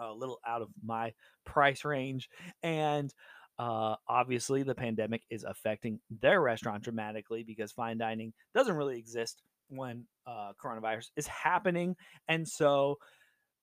A 0.00 0.12
little 0.12 0.38
out 0.46 0.62
of 0.62 0.68
my 0.82 1.12
price 1.44 1.84
range. 1.84 2.30
And 2.62 3.12
uh, 3.58 3.96
obviously, 4.08 4.62
the 4.62 4.74
pandemic 4.74 5.22
is 5.28 5.44
affecting 5.44 6.00
their 6.22 6.40
restaurant 6.40 6.82
dramatically 6.82 7.42
because 7.42 7.72
fine 7.72 7.98
dining 7.98 8.32
doesn't 8.54 8.76
really 8.76 8.98
exist 8.98 9.42
when 9.70 10.04
uh, 10.26 10.52
coronavirus 10.62 11.10
is 11.16 11.26
happening. 11.26 11.96
And 12.28 12.46
so 12.46 12.98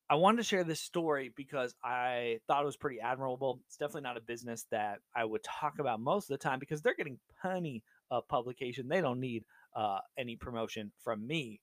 I 0.10 0.16
wanted 0.16 0.38
to 0.38 0.44
share 0.44 0.64
this 0.64 0.80
story 0.80 1.34
because 1.36 1.76
I 1.84 2.40
thought 2.48 2.64
it 2.64 2.66
was 2.66 2.78
pretty 2.78 3.00
admirable. 3.02 3.60
It's 3.68 3.78
definitely 3.78 4.02
not 4.02 4.18
a 4.18 4.22
business 4.22 4.66
that 4.72 5.00
I 5.16 5.26
would 5.26 5.44
talk 5.44 5.80
about 5.80 6.00
most 6.00 6.30
of 6.30 6.40
the 6.40 6.44
time 6.44 6.60
because 6.60 6.82
they're 6.82 6.96
getting 6.96 7.20
plenty 7.42 7.84
of 8.10 8.28
publication. 8.28 8.88
They 8.88 9.02
don't 9.02 9.20
need 9.20 9.44
uh, 9.76 10.00
any 10.18 10.38
promotion 10.38 10.92
from 11.04 11.28
me. 11.28 11.60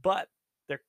But 0.00 0.28
they're 0.68 0.82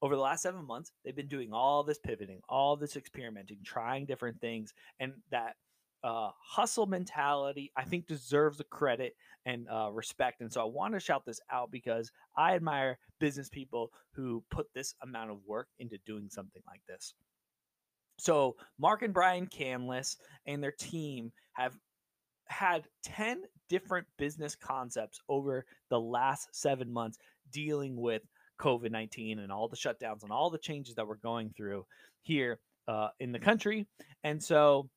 over 0.00 0.16
the 0.16 0.22
last 0.22 0.42
seven 0.42 0.66
months, 0.66 0.92
they've 1.04 1.14
been 1.14 1.28
doing 1.28 1.52
all 1.52 1.82
this 1.82 1.98
pivoting, 1.98 2.40
all 2.48 2.76
this 2.76 2.96
experimenting, 2.96 3.58
trying 3.62 4.06
different 4.06 4.40
things, 4.40 4.72
and 5.00 5.12
that 5.30 5.56
uh, 6.04 6.30
hustle 6.38 6.86
mentality, 6.86 7.72
I 7.76 7.84
think 7.84 8.06
deserves 8.06 8.58
the 8.58 8.64
credit 8.64 9.16
and 9.46 9.66
uh, 9.68 9.90
respect. 9.90 10.42
And 10.42 10.52
so 10.52 10.60
I 10.60 10.64
want 10.64 10.94
to 10.94 11.00
shout 11.00 11.24
this 11.26 11.40
out 11.50 11.70
because 11.70 12.12
I 12.36 12.54
admire 12.54 12.98
business 13.18 13.48
people 13.48 13.90
who 14.12 14.44
put 14.50 14.66
this 14.74 14.94
amount 15.02 15.30
of 15.30 15.38
work 15.46 15.68
into 15.78 15.96
doing 16.06 16.28
something 16.30 16.62
like 16.66 16.82
this. 16.86 17.14
So 18.18 18.56
Mark 18.78 19.02
and 19.02 19.14
Brian 19.14 19.46
Canlis 19.46 20.16
and 20.46 20.62
their 20.62 20.74
team 20.78 21.32
have 21.54 21.74
had 22.46 22.84
10 23.04 23.42
different 23.68 24.06
business 24.18 24.54
concepts 24.54 25.18
over 25.28 25.64
the 25.88 25.98
last 25.98 26.48
seven 26.52 26.92
months 26.92 27.18
dealing 27.50 27.96
with 27.96 28.22
COVID 28.60 28.90
19 28.90 29.38
and 29.38 29.50
all 29.50 29.68
the 29.68 29.76
shutdowns 29.76 30.22
and 30.22 30.30
all 30.30 30.50
the 30.50 30.58
changes 30.58 30.94
that 30.94 31.06
we're 31.06 31.16
going 31.16 31.50
through 31.56 31.86
here 32.22 32.60
uh, 32.86 33.08
in 33.18 33.32
the 33.32 33.38
country. 33.38 33.86
And 34.22 34.42
so 34.42 34.88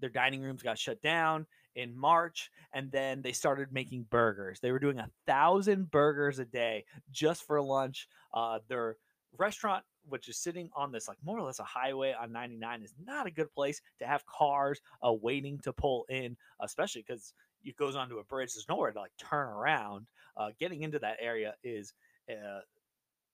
their 0.00 0.10
dining 0.10 0.42
rooms 0.42 0.62
got 0.62 0.78
shut 0.78 1.00
down 1.02 1.46
in 1.76 1.96
March, 1.96 2.50
and 2.72 2.90
then 2.90 3.22
they 3.22 3.32
started 3.32 3.72
making 3.72 4.06
burgers. 4.10 4.60
They 4.60 4.72
were 4.72 4.78
doing 4.78 4.98
a 4.98 5.10
thousand 5.26 5.90
burgers 5.90 6.38
a 6.38 6.44
day 6.44 6.84
just 7.10 7.46
for 7.46 7.60
lunch. 7.62 8.08
Uh, 8.34 8.58
their 8.68 8.96
restaurant, 9.38 9.84
which 10.08 10.28
is 10.28 10.38
sitting 10.38 10.70
on 10.74 10.90
this 10.92 11.08
like 11.08 11.18
more 11.24 11.38
or 11.38 11.42
less 11.42 11.60
a 11.60 11.64
highway 11.64 12.14
on 12.20 12.32
99, 12.32 12.82
is 12.82 12.94
not 13.04 13.26
a 13.26 13.30
good 13.30 13.52
place 13.54 13.80
to 13.98 14.06
have 14.06 14.26
cars 14.26 14.80
uh, 15.06 15.12
waiting 15.12 15.58
to 15.60 15.72
pull 15.72 16.06
in, 16.08 16.36
especially 16.60 17.04
because 17.06 17.32
it 17.64 17.76
goes 17.76 17.96
onto 17.96 18.18
a 18.18 18.24
bridge. 18.24 18.54
There's 18.54 18.68
nowhere 18.68 18.90
to 18.90 19.00
like 19.00 19.12
turn 19.18 19.48
around. 19.48 20.06
Uh, 20.36 20.50
getting 20.58 20.82
into 20.82 20.98
that 21.00 21.18
area 21.20 21.54
is 21.62 21.92
uh, 22.30 22.60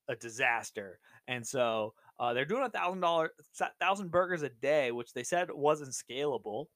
a 0.08 0.16
disaster, 0.16 0.98
and 1.28 1.46
so 1.46 1.94
uh, 2.18 2.32
they're 2.32 2.44
doing 2.44 2.64
a 2.64 2.70
thousand 2.70 3.00
dollar 3.00 3.30
thousand 3.80 4.10
burgers 4.10 4.42
a 4.42 4.48
day, 4.48 4.92
which 4.92 5.12
they 5.12 5.22
said 5.22 5.48
wasn't 5.52 5.92
scalable. 5.92 6.66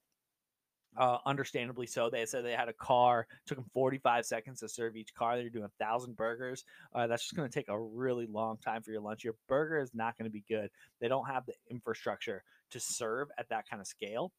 Uh, 0.96 1.18
understandably 1.24 1.86
so. 1.86 2.10
They 2.10 2.26
said 2.26 2.44
they 2.44 2.50
had 2.50 2.68
a 2.68 2.72
car, 2.72 3.28
took 3.46 3.58
them 3.58 3.70
45 3.72 4.26
seconds 4.26 4.58
to 4.58 4.68
serve 4.68 4.96
each 4.96 5.14
car. 5.14 5.36
They're 5.36 5.48
doing 5.48 5.64
a 5.64 5.84
thousand 5.84 6.16
burgers. 6.16 6.64
Uh, 6.92 7.06
that's 7.06 7.22
just 7.22 7.36
going 7.36 7.48
to 7.48 7.54
take 7.54 7.68
a 7.68 7.80
really 7.80 8.26
long 8.26 8.56
time 8.56 8.82
for 8.82 8.90
your 8.90 9.00
lunch. 9.00 9.22
Your 9.22 9.36
burger 9.48 9.78
is 9.78 9.94
not 9.94 10.18
going 10.18 10.24
to 10.24 10.32
be 10.32 10.42
good. 10.48 10.68
They 11.00 11.06
don't 11.06 11.28
have 11.28 11.46
the 11.46 11.54
infrastructure 11.70 12.42
to 12.72 12.80
serve 12.80 13.28
at 13.38 13.48
that 13.50 13.68
kind 13.70 13.80
of 13.80 13.86
scale. 13.86 14.32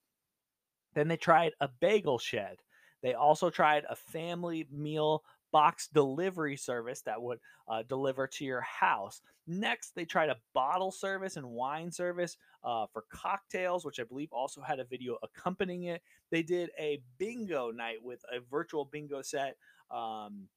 Then 0.93 1.08
they 1.08 1.15
tried 1.15 1.54
a 1.62 1.69
bagel 1.80 2.19
shed. 2.19 2.58
They 3.01 3.13
also 3.13 3.49
tried 3.49 3.86
a 3.89 3.95
family 3.95 4.67
meal 4.71 5.23
box 5.51 5.87
delivery 5.87 6.57
service 6.57 7.01
that 7.01 7.21
would 7.21 7.39
uh, 7.67 7.83
deliver 7.87 8.27
to 8.27 8.45
your 8.45 8.61
house. 8.61 9.21
Next, 9.47 9.95
they 9.95 10.05
tried 10.05 10.29
a 10.29 10.37
bottle 10.53 10.91
service 10.91 11.35
and 11.35 11.45
wine 11.45 11.91
service 11.91 12.37
uh, 12.63 12.85
for 12.93 13.05
cocktails, 13.11 13.85
which 13.85 13.99
I 13.99 14.03
believe 14.03 14.29
also 14.31 14.61
had 14.61 14.79
a 14.79 14.85
video 14.85 15.17
accompanying 15.23 15.83
it. 15.83 16.01
They 16.29 16.43
did 16.43 16.69
a 16.79 17.01
bingo 17.17 17.71
night 17.71 17.97
with 18.03 18.21
a 18.31 18.39
virtual 18.49 18.85
bingo 18.85 19.21
set. 19.21 19.57
Um, 19.89 20.47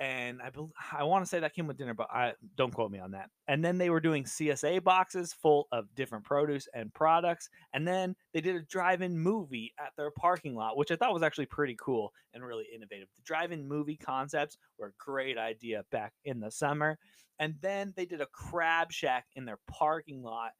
and 0.00 0.40
I 0.40 0.50
bel 0.50 0.70
I 0.92 1.02
want 1.04 1.24
to 1.24 1.28
say 1.28 1.40
that 1.40 1.54
came 1.54 1.66
with 1.66 1.76
dinner, 1.76 1.94
but 1.94 2.08
I 2.10 2.34
don't 2.56 2.72
quote 2.72 2.90
me 2.90 3.00
on 3.00 3.10
that. 3.12 3.30
And 3.48 3.64
then 3.64 3.78
they 3.78 3.90
were 3.90 4.00
doing 4.00 4.24
CSA 4.24 4.84
boxes 4.84 5.32
full 5.32 5.66
of 5.72 5.92
different 5.94 6.24
produce 6.24 6.68
and 6.74 6.92
products, 6.94 7.48
and 7.72 7.86
then 7.86 8.14
they 8.32 8.40
did 8.40 8.56
a 8.56 8.62
drive-in 8.62 9.18
movie 9.18 9.74
at 9.78 9.92
their 9.96 10.10
parking 10.12 10.54
lot, 10.54 10.76
which 10.76 10.90
I 10.90 10.96
thought 10.96 11.12
was 11.12 11.22
actually 11.22 11.46
pretty 11.46 11.76
cool 11.80 12.12
and 12.32 12.44
really 12.44 12.66
innovative. 12.72 13.08
The 13.16 13.22
drive-in 13.22 13.66
movie 13.66 13.96
concepts 13.96 14.56
were 14.78 14.88
a 14.88 14.92
great 15.04 15.38
idea 15.38 15.84
back 15.90 16.12
in 16.24 16.40
the 16.40 16.50
summer, 16.50 16.98
and 17.38 17.54
then 17.60 17.92
they 17.96 18.06
did 18.06 18.20
a 18.20 18.26
crab 18.26 18.92
shack 18.92 19.26
in 19.34 19.44
their 19.44 19.58
parking 19.66 20.22
lot, 20.22 20.52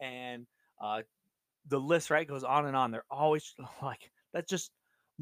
and 0.00 0.46
uh, 0.82 1.02
the 1.68 1.80
list 1.80 2.10
right 2.10 2.28
goes 2.28 2.44
on 2.44 2.66
and 2.66 2.76
on. 2.76 2.90
They're 2.90 3.04
always 3.10 3.54
like 3.82 4.10
that's 4.34 4.50
just 4.50 4.70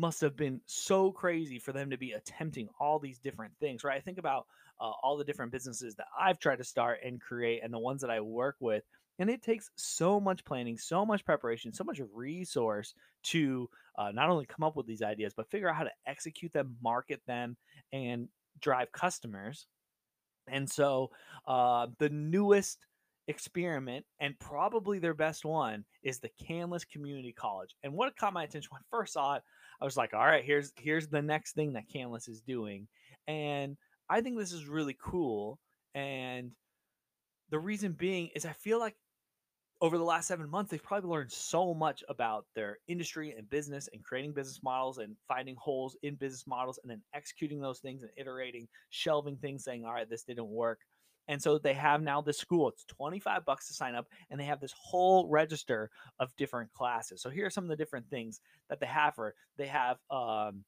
must 0.01 0.21
have 0.23 0.37
been 0.37 0.61
so 0.67 1.13
crazy 1.13 1.59
for 1.59 1.73
them 1.73 1.91
to 1.91 1.99
be 1.99 2.13
attempting 2.13 2.69
all 2.81 2.99
these 2.99 3.19
different 3.19 3.53
things, 3.61 3.85
right? 3.85 3.97
I 3.97 4.01
think 4.01 4.19
about 4.19 4.47
uh, 4.81 4.91
all 5.03 5.17
the 5.17 5.25
different 5.25 5.53
businesses 5.53 5.95
that 5.97 6.07
I've 6.19 6.39
tried 6.39 6.57
to 6.57 6.65
start 6.65 7.01
and 7.05 7.21
create 7.21 7.61
and 7.63 7.73
the 7.73 7.79
ones 7.79 8.01
that 8.01 8.11
I 8.11 8.21
work 8.21 8.57
with. 8.61 8.83
And 9.19 9.29
it 9.29 9.43
takes 9.43 9.71
so 9.77 10.19
much 10.19 10.45
planning, 10.47 10.79
so 10.79 11.05
much 11.05 11.25
preparation, 11.27 11.75
so 11.75 11.85
much 11.85 12.01
resource 12.15 12.95
to 13.25 13.69
uh, 13.99 14.11
not 14.13 14.31
only 14.31 14.47
come 14.47 14.65
up 14.65 14.77
with 14.77 14.87
these 14.87 15.03
ideas, 15.03 15.35
but 15.37 15.51
figure 15.51 15.69
out 15.69 15.77
how 15.77 15.85
to 15.85 15.91
execute 16.07 16.53
them, 16.53 16.77
market 16.83 17.21
them, 17.27 17.57
and 17.93 18.29
drive 18.63 18.91
customers. 18.93 19.67
And 20.49 20.69
so 20.69 21.11
uh, 21.47 21.89
the 21.99 22.09
newest 22.09 22.87
experiment 23.29 24.05
and 24.19 24.39
probably 24.39 24.99
their 24.99 25.15
best 25.15 25.45
one 25.45 25.85
is 26.03 26.19
the 26.19 26.31
Canlis 26.43 26.89
Community 26.89 27.33
College. 27.33 27.75
And 27.83 27.93
what 27.93 28.17
caught 28.17 28.33
my 28.33 28.45
attention 28.45 28.71
when 28.71 28.81
I 28.81 28.89
first 28.91 29.13
saw 29.13 29.37
it, 29.37 29.43
I 29.81 29.85
was 29.85 29.97
like, 29.97 30.15
all 30.15 30.25
right, 30.27 30.45
here's 30.45 30.73
here's 30.77 31.09
the 31.09 31.23
next 31.23 31.55
thing 31.55 31.73
that 31.75 31.89
Canlis 31.89 32.29
is 32.29 32.41
doing. 32.43 32.87
And 33.27 33.77
I 34.09 34.21
think 34.21 34.39
this 34.39 34.53
is 34.53 34.67
really 34.67 34.97
cool. 35.03 35.59
And 35.95 36.53
the 37.51 37.59
reason 37.59 37.93
being 37.93 38.31
is 38.35 38.45
I 38.45 38.53
feel 38.53 38.79
like 38.79 38.97
over 39.83 39.97
the 39.97 40.05
last 40.05 40.29
seven 40.29 40.51
months, 40.51 40.71
they've 40.71 40.83
probably 40.83 41.09
learned 41.09 41.33
so 41.33 41.73
much 41.73 42.05
about 42.09 42.45
their 42.55 42.79
industry 42.87 43.35
and 43.37 43.49
business 43.49 43.89
and 43.93 44.05
creating 44.05 44.35
business 44.35 44.61
models 44.63 44.99
and 44.99 45.17
finding 45.27 45.57
holes 45.57 45.97
in 46.03 46.17
business 46.17 46.47
models 46.47 46.79
and 46.83 46.91
then 46.91 47.01
executing 47.15 47.61
those 47.61 47.79
things 47.81 48.03
and 48.03 48.11
iterating, 48.17 48.69
shelving 48.91 49.37
things, 49.37 49.65
saying, 49.65 49.87
all 49.87 49.95
right, 49.95 50.11
this 50.11 50.25
didn't 50.25 50.49
work. 50.49 50.81
And 51.31 51.41
so 51.41 51.59
they 51.59 51.75
have 51.75 52.03
now 52.03 52.21
this 52.21 52.39
school. 52.39 52.69
It's 52.69 52.85
25 52.87 53.45
bucks 53.45 53.69
to 53.69 53.73
sign 53.73 53.95
up, 53.95 54.09
and 54.31 54.41
they 54.41 54.45
have 54.45 54.59
this 54.61 54.75
whole 54.77 55.29
register 55.29 55.89
of 56.19 56.35
different 56.37 56.73
classes. 56.73 57.23
So 57.23 57.31
here 57.31 57.47
are 57.47 57.51
some 57.51 57.63
of 57.63 57.71
the 57.71 57.77
different 57.77 58.11
things 58.11 58.41
that 58.69 58.81
they 58.81 58.87
have 58.87 59.15
for. 59.15 59.37
They 59.57 59.69
have 59.69 59.99
um, 60.11 60.65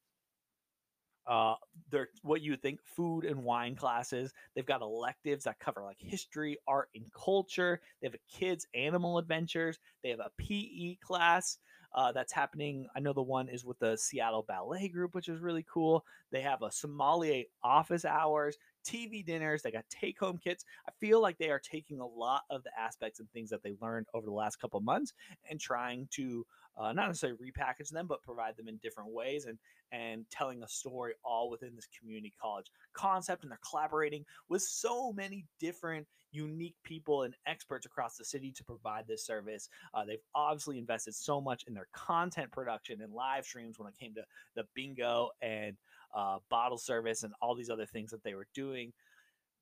uh, 1.27 1.55
they're 1.90 2.11
what 2.22 2.42
you 2.42 2.57
think 2.57 2.79
food 2.85 3.25
and 3.25 3.42
wine 3.42 3.75
classes. 3.75 4.33
They've 4.55 4.64
got 4.64 4.83
electives 4.83 5.44
that 5.44 5.59
cover 5.59 5.83
like 5.83 5.98
history, 5.98 6.57
art, 6.68 6.90
and 6.94 7.07
culture. 7.12 7.81
They 8.01 8.07
have 8.07 8.14
a 8.14 8.33
kids 8.33 8.64
animal 8.72 9.18
adventures. 9.18 9.81
They 10.05 10.11
have 10.11 10.20
a 10.20 10.31
PE 10.38 10.94
class 10.96 11.59
uh, 11.94 12.12
that's 12.12 12.33
happening. 12.33 12.87
I 12.96 13.01
know 13.01 13.12
the 13.12 13.22
one 13.22 13.48
is 13.48 13.64
with 13.64 13.79
the 13.79 13.96
Seattle 13.96 14.44
Ballet 14.46 14.88
Group, 14.88 15.14
which 15.14 15.29
is 15.29 15.40
really 15.40 15.64
cool. 15.72 16.05
They 16.31 16.40
have 16.40 16.62
a 16.62 16.72
sommelier 16.72 17.44
office 17.62 18.05
hours. 18.05 18.57
TV 18.85 19.25
dinners, 19.25 19.62
they 19.62 19.71
got 19.71 19.85
take 19.90 20.18
home 20.18 20.38
kits. 20.38 20.64
I 20.87 20.92
feel 20.99 21.21
like 21.21 21.38
they 21.38 21.51
are 21.51 21.61
taking 21.61 22.01
a 22.01 22.07
lot 22.07 22.42
of 22.51 22.62
the 22.64 22.71
aspects 22.79 23.21
and 23.21 23.31
things 23.31 23.51
that 23.51 23.62
they 23.62 23.75
learned 23.81 24.07
over 24.14 24.27
the 24.27 24.33
last 24.33 24.57
couple 24.57 24.81
months 24.81 25.12
and 25.51 25.61
trying 25.61 26.09
to 26.12 26.47
uh, 26.77 26.92
not 26.92 27.09
necessarily 27.09 27.38
repackage 27.38 27.90
them, 27.90 28.07
but 28.07 28.23
provide 28.23 28.57
them 28.57 28.68
in 28.68 28.77
different 28.79 29.11
ways 29.11 29.47
and 29.47 29.59
and 29.92 30.25
telling 30.31 30.62
a 30.62 30.68
story 30.68 31.12
all 31.23 31.51
within 31.51 31.77
this 31.77 31.87
community 31.99 32.33
college 32.40 32.71
concept. 32.95 33.42
And 33.42 33.51
they're 33.51 33.59
collaborating 33.68 34.25
with 34.49 34.62
so 34.62 35.12
many 35.12 35.45
different 35.61 36.07
unique 36.33 36.77
people 36.83 37.25
and 37.25 37.35
experts 37.47 37.85
across 37.85 38.16
the 38.16 38.25
city 38.25 38.51
to 38.53 38.64
provide 38.64 39.07
this 39.07 39.27
service. 39.27 39.68
Uh, 39.92 40.05
they've 40.05 40.25
obviously 40.35 40.79
invested 40.79 41.14
so 41.14 41.40
much 41.40 41.64
in 41.68 41.75
their 41.75 41.88
content 41.92 42.51
production 42.51 43.03
and 43.03 43.12
live 43.12 43.45
streams 43.45 43.79
when 43.79 43.87
it 43.87 43.99
came 43.99 44.14
to 44.14 44.25
the 44.57 44.64
bingo 44.75 45.29
and 45.42 45.77
uh, 46.14 46.38
bottle 46.48 46.79
service 46.79 47.22
and 47.22 47.33
all 47.40 47.55
these 47.55 47.70
other 47.70 47.87
things 47.87 48.11
that 48.11 48.22
they 48.22 48.35
were 48.35 48.48
doing. 48.55 48.92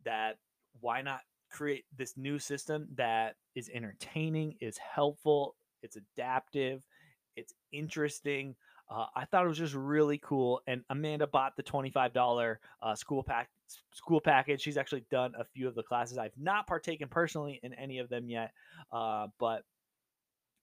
That 0.05 0.39
why 0.81 1.03
not 1.03 1.21
create 1.51 1.85
this 1.97 2.17
new 2.17 2.39
system 2.39 2.89
that 2.95 3.37
is 3.55 3.69
entertaining, 3.75 4.57
is 4.61 4.79
helpful, 4.79 5.57
it's 5.83 5.97
adaptive, 5.97 6.87
it's 7.37 7.55
interesting. 7.73 8.55
Uh, 8.89 9.07
I 9.15 9.25
thought 9.25 9.45
it 9.45 9.49
was 9.49 9.59
just 9.59 9.75
really 9.75 10.19
cool. 10.19 10.63
And 10.67 10.83
Amanda 10.91 11.27
bought 11.27 11.57
the 11.57 11.63
twenty-five 11.63 12.13
dollar 12.13 12.61
uh, 12.83 12.95
school 12.95 13.23
pack 13.23 13.49
school 13.93 14.21
package. 14.21 14.61
She's 14.61 14.77
actually 14.77 15.05
done 15.11 15.33
a 15.39 15.45
few 15.45 15.69
of 15.69 15.75
the 15.77 15.83
classes. 15.83 16.19
I've 16.19 16.37
not 16.37 16.67
partaken 16.67 17.09
personally 17.09 17.61
in 17.63 17.73
any 17.75 17.99
of 17.99 18.09
them 18.09 18.29
yet, 18.29 18.53
uh, 18.93 19.29
but 19.39 19.63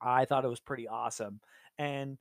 I 0.01 0.25
thought 0.25 0.43
it 0.43 0.49
was 0.49 0.59
pretty 0.59 0.87
awesome. 0.87 1.39
And 1.79 2.17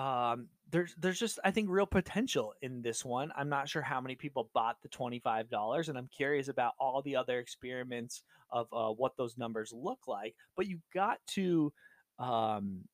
um, 0.00 0.48
there's 0.70 0.94
there's 0.98 1.18
just 1.18 1.38
I 1.44 1.50
think 1.50 1.68
real 1.68 1.84
potential 1.86 2.54
in 2.62 2.80
this 2.80 3.04
one. 3.04 3.32
I'm 3.36 3.50
not 3.50 3.68
sure 3.68 3.82
how 3.82 4.00
many 4.00 4.14
people 4.14 4.48
bought 4.54 4.80
the 4.82 4.88
twenty 4.88 5.18
five 5.18 5.50
dollars, 5.50 5.88
and 5.88 5.98
I'm 5.98 6.08
curious 6.08 6.48
about 6.48 6.72
all 6.80 7.02
the 7.02 7.16
other 7.16 7.38
experiments 7.38 8.22
of 8.50 8.66
uh, 8.72 8.88
what 8.88 9.16
those 9.18 9.36
numbers 9.36 9.74
look 9.74 10.08
like. 10.08 10.34
But 10.56 10.66
you 10.66 10.78
got 10.94 11.18
to 11.28 11.72
um, 12.18 12.84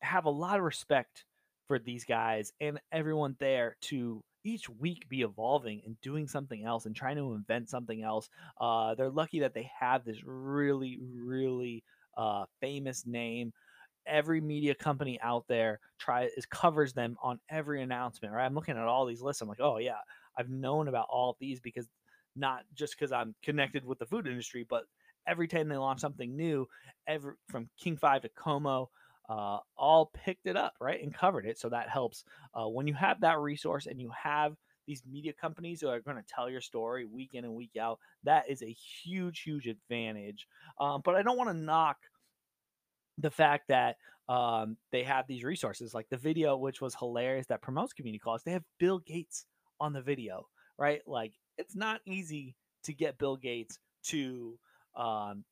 have 0.00 0.26
a 0.26 0.30
lot 0.30 0.58
of 0.58 0.64
respect 0.64 1.24
for 1.66 1.78
these 1.80 2.04
guys 2.04 2.52
and 2.60 2.78
everyone 2.92 3.34
there 3.40 3.76
to 3.80 4.22
each 4.44 4.68
week 4.68 5.08
be 5.08 5.22
evolving 5.22 5.80
and 5.84 6.00
doing 6.00 6.28
something 6.28 6.64
else 6.64 6.86
and 6.86 6.94
trying 6.94 7.16
to 7.16 7.32
invent 7.34 7.70
something 7.70 8.02
else. 8.02 8.28
Uh, 8.60 8.94
they're 8.94 9.10
lucky 9.10 9.40
that 9.40 9.54
they 9.54 9.68
have 9.80 10.04
this 10.04 10.22
really 10.24 10.98
really 11.00 11.82
uh, 12.16 12.44
famous 12.60 13.04
name 13.04 13.52
every 14.06 14.40
media 14.40 14.74
company 14.74 15.18
out 15.22 15.44
there 15.48 15.80
try 15.98 16.28
is 16.36 16.46
covers 16.46 16.92
them 16.92 17.16
on 17.22 17.38
every 17.50 17.82
announcement 17.82 18.32
right? 18.32 18.44
I'm 18.44 18.54
looking 18.54 18.76
at 18.76 18.84
all 18.84 19.06
these 19.06 19.22
lists 19.22 19.42
i'm 19.42 19.48
like 19.48 19.60
oh 19.60 19.78
yeah 19.78 19.98
i've 20.36 20.50
known 20.50 20.88
about 20.88 21.06
all 21.10 21.36
these 21.40 21.60
because 21.60 21.88
not 22.36 22.62
just 22.74 22.96
because 22.98 23.12
i'm 23.12 23.34
connected 23.42 23.84
with 23.84 23.98
the 23.98 24.06
food 24.06 24.26
industry 24.26 24.66
but 24.68 24.84
every 25.26 25.46
time 25.46 25.68
they 25.68 25.76
launch 25.76 26.00
something 26.00 26.36
new 26.36 26.66
every 27.06 27.34
from 27.48 27.68
king 27.78 27.96
5 27.96 28.22
to 28.22 28.28
KOMO 28.30 28.88
uh, 29.28 29.58
all 29.76 30.10
picked 30.12 30.46
it 30.46 30.56
up 30.56 30.74
right 30.80 31.02
and 31.02 31.14
covered 31.14 31.46
it. 31.46 31.58
So 31.58 31.68
that 31.68 31.88
helps 31.88 32.24
uh, 32.54 32.68
when 32.68 32.86
you 32.86 32.94
have 32.94 33.20
that 33.20 33.38
resource 33.38 33.86
and 33.86 34.00
you 34.00 34.10
have 34.20 34.56
these 34.86 35.02
media 35.10 35.32
companies 35.32 35.80
who 35.80 35.88
are 35.88 36.00
going 36.00 36.16
to 36.16 36.24
tell 36.28 36.50
your 36.50 36.60
story 36.60 37.06
week 37.06 37.30
in 37.34 37.44
and 37.44 37.54
week 37.54 37.76
out 37.80 38.00
that 38.24 38.50
is 38.50 38.62
a 38.62 38.76
huge 39.02 39.42
huge 39.42 39.68
advantage 39.68 40.48
um, 40.80 41.00
but 41.04 41.14
i 41.14 41.22
don't 41.22 41.38
want 41.38 41.48
to 41.48 41.54
knock 41.54 41.98
the 43.18 43.30
fact 43.30 43.68
that 43.68 43.96
um, 44.28 44.76
they 44.90 45.02
have 45.02 45.26
these 45.26 45.44
resources 45.44 45.94
like 45.94 46.08
the 46.08 46.16
video 46.16 46.56
which 46.56 46.80
was 46.80 46.94
hilarious 46.94 47.46
that 47.46 47.60
promotes 47.60 47.92
community 47.92 48.18
college 48.18 48.42
they 48.44 48.52
have 48.52 48.64
bill 48.78 48.98
gates 49.00 49.46
on 49.80 49.92
the 49.92 50.00
video 50.00 50.46
right? 50.78 51.02
Like 51.06 51.34
it's 51.58 51.76
not 51.76 52.00
easy 52.06 52.56
to 52.84 52.92
get 52.92 53.18
bill 53.18 53.36
gates 53.36 53.78
to 54.04 54.58
um, 54.96 55.44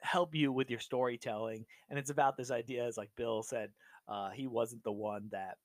help 0.00 0.34
you 0.34 0.52
with 0.52 0.70
your 0.70 0.80
storytelling 0.80 1.66
and 1.90 1.98
it's 1.98 2.10
about 2.10 2.36
this 2.36 2.50
idea 2.50 2.84
as 2.84 2.96
like 2.96 3.10
bill 3.16 3.42
said 3.42 3.70
uh, 4.08 4.30
he 4.30 4.46
wasn't 4.46 4.82
the 4.82 4.92
one 4.92 5.28
that 5.30 5.58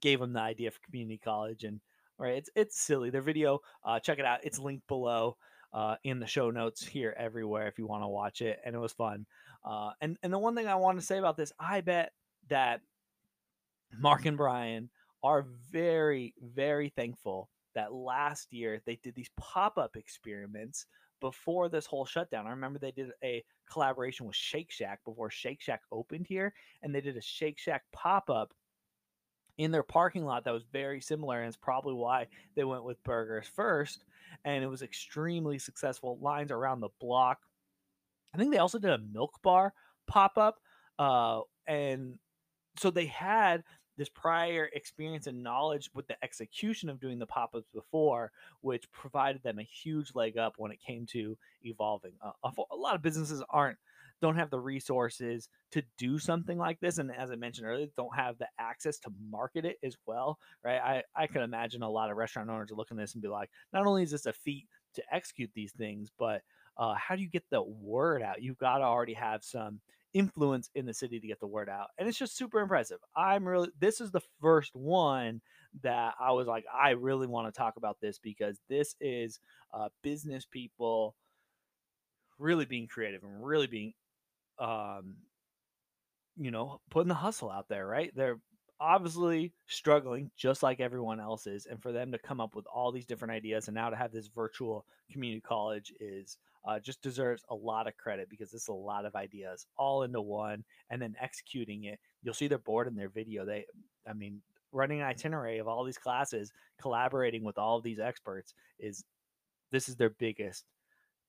gave 0.00 0.20
him 0.20 0.32
the 0.32 0.40
idea 0.40 0.70
for 0.70 0.80
community 0.84 1.18
college 1.24 1.64
and 1.64 1.80
right 2.18 2.34
it's 2.34 2.50
it's 2.54 2.78
silly 2.78 3.08
their 3.08 3.22
video 3.22 3.60
uh, 3.84 3.98
check 4.00 4.18
it 4.18 4.26
out 4.26 4.40
it's 4.42 4.58
linked 4.58 4.86
below 4.86 5.36
uh, 5.72 5.96
in 6.04 6.20
the 6.20 6.26
show 6.26 6.50
notes 6.50 6.84
here 6.84 7.14
everywhere 7.18 7.66
if 7.66 7.78
you 7.78 7.86
want 7.86 8.02
to 8.02 8.08
watch 8.08 8.42
it 8.42 8.60
and 8.64 8.74
it 8.74 8.78
was 8.78 8.92
fun 8.92 9.26
uh, 9.64 9.90
and 10.00 10.16
and 10.22 10.32
the 10.32 10.38
one 10.38 10.54
thing 10.54 10.66
I 10.66 10.74
want 10.74 10.98
to 10.98 11.06
say 11.06 11.18
about 11.18 11.36
this, 11.36 11.52
I 11.58 11.80
bet 11.80 12.12
that 12.48 12.80
Mark 13.98 14.26
and 14.26 14.36
Brian 14.36 14.90
are 15.22 15.46
very 15.70 16.34
very 16.42 16.88
thankful 16.88 17.48
that 17.74 17.92
last 17.92 18.52
year 18.52 18.82
they 18.84 18.98
did 19.02 19.14
these 19.14 19.30
pop 19.36 19.78
up 19.78 19.96
experiments 19.96 20.86
before 21.20 21.68
this 21.68 21.86
whole 21.86 22.04
shutdown. 22.04 22.46
I 22.46 22.50
remember 22.50 22.78
they 22.78 22.90
did 22.90 23.10
a 23.22 23.44
collaboration 23.70 24.26
with 24.26 24.34
Shake 24.34 24.72
Shack 24.72 25.00
before 25.04 25.30
Shake 25.30 25.62
Shack 25.62 25.82
opened 25.92 26.26
here, 26.26 26.52
and 26.82 26.92
they 26.92 27.00
did 27.00 27.16
a 27.16 27.22
Shake 27.22 27.60
Shack 27.60 27.84
pop 27.92 28.28
up 28.28 28.52
in 29.62 29.70
their 29.70 29.82
parking 29.82 30.24
lot 30.24 30.44
that 30.44 30.54
was 30.54 30.64
very 30.72 31.00
similar, 31.00 31.38
and 31.40 31.48
it's 31.48 31.56
probably 31.56 31.94
why 31.94 32.26
they 32.54 32.64
went 32.64 32.84
with 32.84 33.02
burgers 33.02 33.46
first. 33.46 34.04
And 34.44 34.64
it 34.64 34.68
was 34.68 34.82
extremely 34.82 35.58
successful. 35.58 36.18
Lines 36.20 36.50
around 36.50 36.80
the 36.80 36.88
block 37.00 37.40
I 38.34 38.38
think 38.38 38.52
they 38.52 38.58
also 38.58 38.78
did 38.78 38.90
a 38.90 38.98
milk 38.98 39.40
bar 39.42 39.74
pop 40.06 40.38
up, 40.38 40.58
uh, 40.98 41.40
and 41.66 42.18
so 42.78 42.90
they 42.90 43.06
had 43.06 43.62
this 43.98 44.08
prior 44.08 44.70
experience 44.72 45.26
and 45.26 45.42
knowledge 45.42 45.90
with 45.94 46.08
the 46.08 46.16
execution 46.24 46.88
of 46.88 46.98
doing 46.98 47.18
the 47.18 47.26
pop-ups 47.26 47.68
before 47.74 48.32
which 48.62 48.90
provided 48.90 49.42
them 49.42 49.58
a 49.58 49.62
huge 49.62 50.14
leg 50.14 50.38
up 50.38 50.54
when 50.56 50.72
it 50.72 50.78
came 50.84 51.04
to 51.04 51.36
evolving 51.62 52.12
uh, 52.24 52.30
a 52.70 52.74
lot 52.74 52.94
of 52.94 53.02
businesses 53.02 53.42
aren't 53.50 53.76
don't 54.22 54.36
have 54.36 54.48
the 54.48 54.58
resources 54.58 55.48
to 55.70 55.82
do 55.98 56.18
something 56.18 56.56
like 56.56 56.80
this 56.80 56.96
and 56.98 57.10
as 57.14 57.30
i 57.30 57.36
mentioned 57.36 57.66
earlier 57.66 57.86
don't 57.96 58.16
have 58.16 58.38
the 58.38 58.48
access 58.58 58.98
to 58.98 59.10
market 59.30 59.64
it 59.64 59.76
as 59.84 59.96
well 60.06 60.38
right? 60.64 60.80
I, 60.80 61.02
I 61.14 61.26
can 61.26 61.42
imagine 61.42 61.82
a 61.82 61.90
lot 61.90 62.10
of 62.10 62.16
restaurant 62.16 62.48
owners 62.48 62.70
looking 62.72 62.98
at 62.98 63.02
this 63.02 63.14
and 63.14 63.22
be 63.22 63.28
like 63.28 63.50
not 63.72 63.86
only 63.86 64.02
is 64.02 64.12
this 64.12 64.26
a 64.26 64.32
feat 64.32 64.66
to 64.94 65.02
execute 65.12 65.50
these 65.54 65.72
things 65.72 66.10
but 66.18 66.42
uh, 66.78 66.94
how 66.94 67.14
do 67.14 67.22
you 67.22 67.28
get 67.28 67.44
the 67.50 67.62
word 67.62 68.22
out? 68.22 68.42
You've 68.42 68.58
got 68.58 68.78
to 68.78 68.84
already 68.84 69.14
have 69.14 69.44
some 69.44 69.80
influence 70.14 70.70
in 70.74 70.86
the 70.86 70.94
city 70.94 71.20
to 71.20 71.26
get 71.26 71.40
the 71.40 71.46
word 71.46 71.68
out. 71.68 71.88
And 71.98 72.08
it's 72.08 72.18
just 72.18 72.36
super 72.36 72.60
impressive. 72.60 72.98
I'm 73.16 73.46
really 73.46 73.70
this 73.78 74.00
is 74.00 74.10
the 74.10 74.20
first 74.40 74.74
one 74.74 75.40
that 75.82 76.12
i 76.20 76.30
was 76.30 76.46
like 76.46 76.66
i 76.70 76.90
really 76.90 77.26
want 77.26 77.46
to 77.46 77.58
talk 77.58 77.78
about 77.78 77.96
this 77.98 78.18
because 78.18 78.58
this 78.68 78.94
is 79.00 79.40
uh, 79.72 79.88
business 80.02 80.44
people 80.44 81.14
really 82.38 82.66
being 82.66 82.86
creative 82.86 83.22
and 83.22 83.42
really 83.42 83.66
being 83.66 83.94
um, 84.62 85.16
you 86.36 86.50
know, 86.50 86.80
putting 86.90 87.08
the 87.08 87.14
hustle 87.14 87.50
out 87.50 87.68
there, 87.68 87.86
right? 87.86 88.12
They're 88.14 88.38
obviously 88.80 89.52
struggling 89.66 90.30
just 90.36 90.62
like 90.62 90.80
everyone 90.80 91.20
else 91.20 91.46
is. 91.46 91.66
And 91.66 91.82
for 91.82 91.92
them 91.92 92.12
to 92.12 92.18
come 92.18 92.40
up 92.40 92.54
with 92.54 92.64
all 92.72 92.92
these 92.92 93.04
different 93.04 93.32
ideas 93.32 93.68
and 93.68 93.74
now 93.74 93.90
to 93.90 93.96
have 93.96 94.12
this 94.12 94.28
virtual 94.28 94.86
community 95.10 95.40
college 95.40 95.92
is 96.00 96.38
uh, 96.66 96.78
just 96.78 97.02
deserves 97.02 97.42
a 97.50 97.54
lot 97.54 97.88
of 97.88 97.96
credit 97.96 98.28
because 98.30 98.54
it's 98.54 98.68
a 98.68 98.72
lot 98.72 99.04
of 99.04 99.16
ideas 99.16 99.66
all 99.76 100.04
into 100.04 100.20
one 100.20 100.64
and 100.90 101.02
then 101.02 101.16
executing 101.20 101.84
it. 101.84 101.98
You'll 102.22 102.34
see 102.34 102.46
their 102.48 102.58
board 102.58 102.86
in 102.86 102.94
their 102.94 103.08
video. 103.08 103.44
They, 103.44 103.66
I 104.08 104.12
mean, 104.12 104.40
running 104.70 105.00
an 105.00 105.06
itinerary 105.06 105.58
of 105.58 105.66
all 105.66 105.84
these 105.84 105.98
classes, 105.98 106.52
collaborating 106.80 107.42
with 107.42 107.58
all 107.58 107.78
of 107.78 107.82
these 107.82 107.98
experts 107.98 108.54
is 108.78 109.04
this 109.72 109.88
is 109.88 109.96
their 109.96 110.10
biggest 110.10 110.64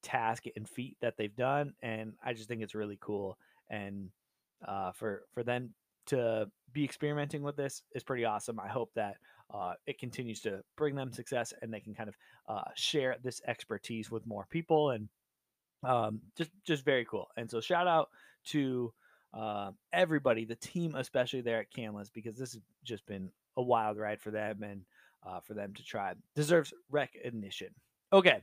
task 0.04 0.44
and 0.56 0.68
feat 0.68 0.98
that 1.02 1.18
they've 1.18 1.36
done, 1.36 1.74
and 1.82 2.13
I 2.24 2.34
just 2.34 2.48
think 2.48 2.62
it's 2.62 2.76
really 2.76 2.98
cool. 3.02 3.38
And 3.70 4.10
uh, 4.68 4.92
for 4.92 5.24
for 5.34 5.44
them 5.44 5.74
to 6.08 6.50
be 6.72 6.84
experimenting 6.84 7.44
with 7.44 7.56
this 7.56 7.84
is 7.96 8.04
pretty 8.04 8.26
awesome. 8.26 8.60
I 8.60 8.68
hope 8.68 8.92
that 8.96 9.16
uh, 9.54 9.74
it 9.86 10.00
continues 10.00 10.42
to 10.42 10.63
bring 10.76 10.96
them 10.96 11.12
success 11.12 11.54
and 11.62 11.74
they 11.74 11.80
can 11.80 11.94
kind 11.94 12.10
of 12.10 12.16
uh, 12.50 12.63
share 12.76 13.18
this 13.24 13.42
expertise 13.48 14.10
with 14.10 14.26
more 14.26 14.48
people 14.50 14.92
and 14.92 15.08
um, 15.84 16.22
just 16.36 16.52
just 16.63 16.84
very 16.86 17.06
cool. 17.06 17.28
And 17.38 17.50
so 17.50 17.62
shout 17.62 17.88
out 17.88 18.10
to 18.48 18.94
uh, 19.34 19.72
everybody, 19.92 20.46
the 20.46 20.56
team 20.56 20.96
especially 20.96 21.42
there 21.42 21.60
at 21.60 21.72
Canlis 21.72 22.12
because 22.13 22.38
this 22.38 22.54
has 22.54 22.62
just 22.84 23.06
been 23.06 23.30
a 23.58 23.62
wild 23.62 23.98
ride 23.98 24.22
for 24.22 24.32
them 24.32 24.63
and 24.63 24.82
uh, 25.26 25.39
for 25.39 25.54
them 25.54 25.74
to 25.74 25.84
try 25.84 26.13
deserves 26.36 26.74
recognition. 26.89 27.70
Okay, 28.12 28.42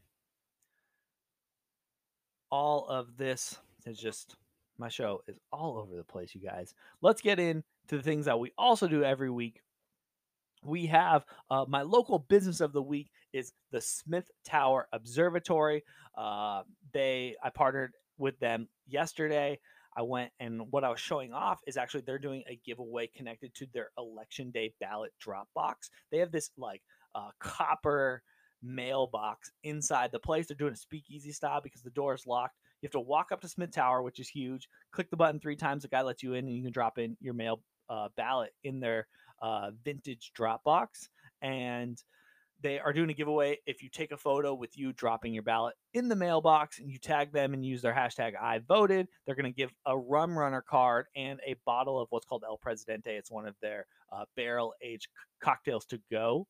all 2.51 2.87
of 2.89 3.17
this 3.17 3.59
is 3.87 3.99
just 3.99 4.37
my 4.79 4.89
show 4.89 5.23
is 5.29 5.39
all 5.53 5.79
over 5.79 5.97
the 5.97 6.05
place, 6.05 6.35
you 6.35 6.41
guys. 6.41 6.75
Let's 7.03 7.21
get 7.21 7.39
into 7.39 7.65
the 7.89 8.03
things 8.03 8.25
that 8.25 8.41
we 8.41 8.53
also 8.57 8.89
do 8.89 9.05
every 9.05 9.31
week. 9.31 9.61
We 10.65 10.87
have 10.87 11.25
uh, 11.51 11.65
my 11.69 11.83
local 11.83 12.19
business 12.19 12.61
of 12.61 12.73
the 12.73 12.83
week 12.83 13.11
is 13.33 13.53
the 13.71 13.81
Smith 13.81 14.31
Tower 14.45 14.89
Observatory. 14.93 15.85
Uh, 16.17 16.63
they 16.93 17.37
I 17.43 17.51
partnered 17.51 17.93
with 18.19 18.39
them 18.41 18.69
yesterday. 18.87 19.59
I 19.97 20.03
went 20.03 20.31
and 20.39 20.63
what 20.71 20.85
I 20.85 20.91
was 20.91 21.01
showing 21.01 21.33
off 21.33 21.61
is 21.67 21.77
actually 21.77 22.03
they're 22.07 22.19
doing 22.19 22.45
a 22.49 22.61
giveaway 22.65 23.09
connected 23.09 23.55
to 23.57 23.67
their 23.73 23.91
election 23.99 24.51
day 24.51 24.73
ballot 24.81 25.13
drop 25.21 25.49
box. 25.55 25.91
They 26.11 26.19
have 26.19 26.31
this 26.31 26.51
like 26.57 26.83
uh, 27.15 27.31
copper 27.41 28.23
mailbox 28.63 29.51
inside 29.65 30.13
the 30.13 30.19
place. 30.19 30.47
They're 30.47 30.57
doing 30.57 30.73
a 30.73 30.77
speakeasy 30.77 31.33
style 31.33 31.61
because 31.63 31.83
the 31.83 31.91
door 31.91 32.15
is 32.15 32.27
locked. 32.27 32.57
You 32.81 32.87
have 32.87 32.93
to 32.93 33.01
walk 33.01 33.33
up 33.33 33.41
to 33.43 33.49
Smith 33.49 33.73
Tower, 33.73 34.03
which 34.03 34.21
is 34.21 34.29
huge. 34.29 34.69
Click 34.93 35.11
the 35.11 35.17
button 35.17 35.41
three 35.41 35.57
times. 35.57 35.83
The 35.83 35.89
guy 35.89 36.03
lets 36.03 36.23
you 36.23 36.35
in, 36.35 36.47
and 36.47 36.57
you 36.57 36.63
can 36.63 36.73
drop 36.73 36.99
in 36.99 37.17
your 37.21 37.35
mail 37.35 37.61
uh, 37.89 38.09
ballot 38.17 38.53
in 38.65 38.81
their 38.81 39.07
uh, 39.43 39.71
vintage 39.85 40.33
drop 40.35 40.65
box. 40.65 41.09
And 41.43 42.03
they 42.63 42.79
are 42.79 42.93
doing 42.93 43.11
a 43.11 43.15
giveaway. 43.15 43.59
If 43.67 43.83
you 43.83 43.89
take 43.89 44.13
a 44.13 44.17
photo 44.17 44.55
with 44.55 44.77
you 44.77 44.93
dropping 44.93 45.33
your 45.33 45.43
ballot 45.43 45.75
in 45.95 46.09
the 46.09 46.17
mailbox 46.17 46.79
and 46.79 46.91
you 46.91 46.99
tag 46.99 47.33
them 47.33 47.55
and 47.55 47.65
use 47.65 47.83
their 47.83 47.95
hashtag 47.95 48.33
I 48.41 48.59
voted, 48.59 49.09
they're 49.25 49.35
going 49.35 49.51
to 49.51 49.57
give 49.57 49.73
a 49.87 49.99
rum 49.99 50.39
runner 50.39 50.63
card 50.63 51.07
and 51.17 51.41
a 51.47 51.57
bottle 51.65 52.01
of 52.01 52.09
what's 52.11 52.27
called 52.27 52.45
El 52.47 52.59
Presidente. 52.59 53.17
It's 53.17 53.31
one 53.31 53.47
of 53.47 53.55
their 53.63 53.87
uh, 54.13 54.25
barrel 54.37 54.75
aged 54.83 55.09
cocktails 55.41 55.87
to 55.87 56.01
go 56.11 56.47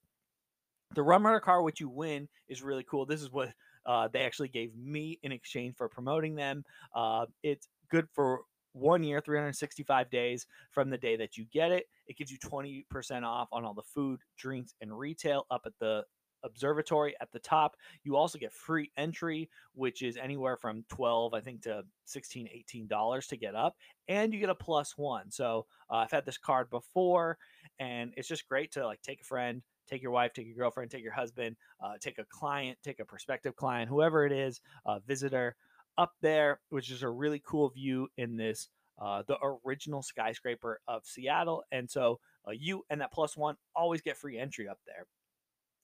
the 0.94 1.02
Rum 1.02 1.24
Runner 1.24 1.40
car, 1.40 1.62
which 1.62 1.80
you 1.80 1.88
win, 1.88 2.28
is 2.48 2.62
really 2.62 2.84
cool. 2.88 3.06
This 3.06 3.22
is 3.22 3.30
what 3.30 3.52
uh, 3.86 4.08
they 4.08 4.20
actually 4.20 4.48
gave 4.48 4.74
me 4.76 5.18
in 5.22 5.32
exchange 5.32 5.76
for 5.76 5.88
promoting 5.88 6.34
them. 6.34 6.64
Uh, 6.94 7.26
it's 7.42 7.68
good 7.90 8.08
for 8.12 8.42
one 8.72 9.02
year, 9.02 9.20
365 9.20 10.10
days 10.10 10.46
from 10.70 10.90
the 10.90 10.98
day 10.98 11.16
that 11.16 11.36
you 11.36 11.44
get 11.52 11.72
it. 11.72 11.86
It 12.06 12.16
gives 12.16 12.30
you 12.30 12.38
20% 12.38 13.24
off 13.24 13.48
on 13.52 13.64
all 13.64 13.74
the 13.74 13.82
food, 13.82 14.20
drinks, 14.36 14.74
and 14.80 14.96
retail 14.96 15.46
up 15.50 15.62
at 15.66 15.72
the 15.80 16.04
observatory 16.42 17.14
at 17.20 17.30
the 17.32 17.38
top. 17.38 17.76
You 18.04 18.16
also 18.16 18.38
get 18.38 18.52
free 18.52 18.90
entry, 18.96 19.50
which 19.74 20.02
is 20.02 20.16
anywhere 20.16 20.56
from 20.56 20.84
12, 20.88 21.34
I 21.34 21.40
think, 21.40 21.62
to 21.62 21.82
16, 22.06 22.48
18 22.52 22.86
dollars 22.86 23.26
to 23.28 23.36
get 23.36 23.54
up, 23.54 23.76
and 24.08 24.32
you 24.32 24.40
get 24.40 24.50
a 24.50 24.54
plus 24.54 24.96
one. 24.96 25.30
So 25.30 25.66
uh, 25.90 25.96
I've 25.96 26.10
had 26.10 26.24
this 26.24 26.38
card 26.38 26.70
before, 26.70 27.38
and 27.78 28.12
it's 28.16 28.28
just 28.28 28.48
great 28.48 28.72
to 28.72 28.86
like 28.86 29.02
take 29.02 29.20
a 29.20 29.24
friend, 29.24 29.62
take 29.90 30.02
your 30.02 30.12
wife, 30.12 30.32
take 30.32 30.46
your 30.46 30.56
girlfriend, 30.56 30.90
take 30.90 31.02
your 31.02 31.12
husband, 31.12 31.56
uh, 31.82 31.94
take 32.00 32.18
a 32.18 32.24
client, 32.24 32.78
take 32.82 33.00
a 33.00 33.04
prospective 33.04 33.56
client, 33.56 33.88
whoever 33.88 34.24
it 34.24 34.32
is, 34.32 34.60
a 34.86 35.00
visitor 35.00 35.56
up 35.98 36.12
there, 36.22 36.60
which 36.70 36.90
is 36.90 37.02
a 37.02 37.08
really 37.08 37.42
cool 37.44 37.68
view 37.70 38.08
in 38.16 38.36
this, 38.36 38.68
uh, 39.00 39.22
the 39.26 39.36
original 39.64 40.02
skyscraper 40.02 40.80
of 40.86 41.04
Seattle. 41.04 41.64
And 41.72 41.90
so 41.90 42.20
uh, 42.46 42.52
you 42.52 42.84
and 42.88 43.00
that 43.00 43.12
plus 43.12 43.36
one 43.36 43.56
always 43.74 44.00
get 44.00 44.16
free 44.16 44.38
entry 44.38 44.68
up 44.68 44.78
there. 44.86 45.06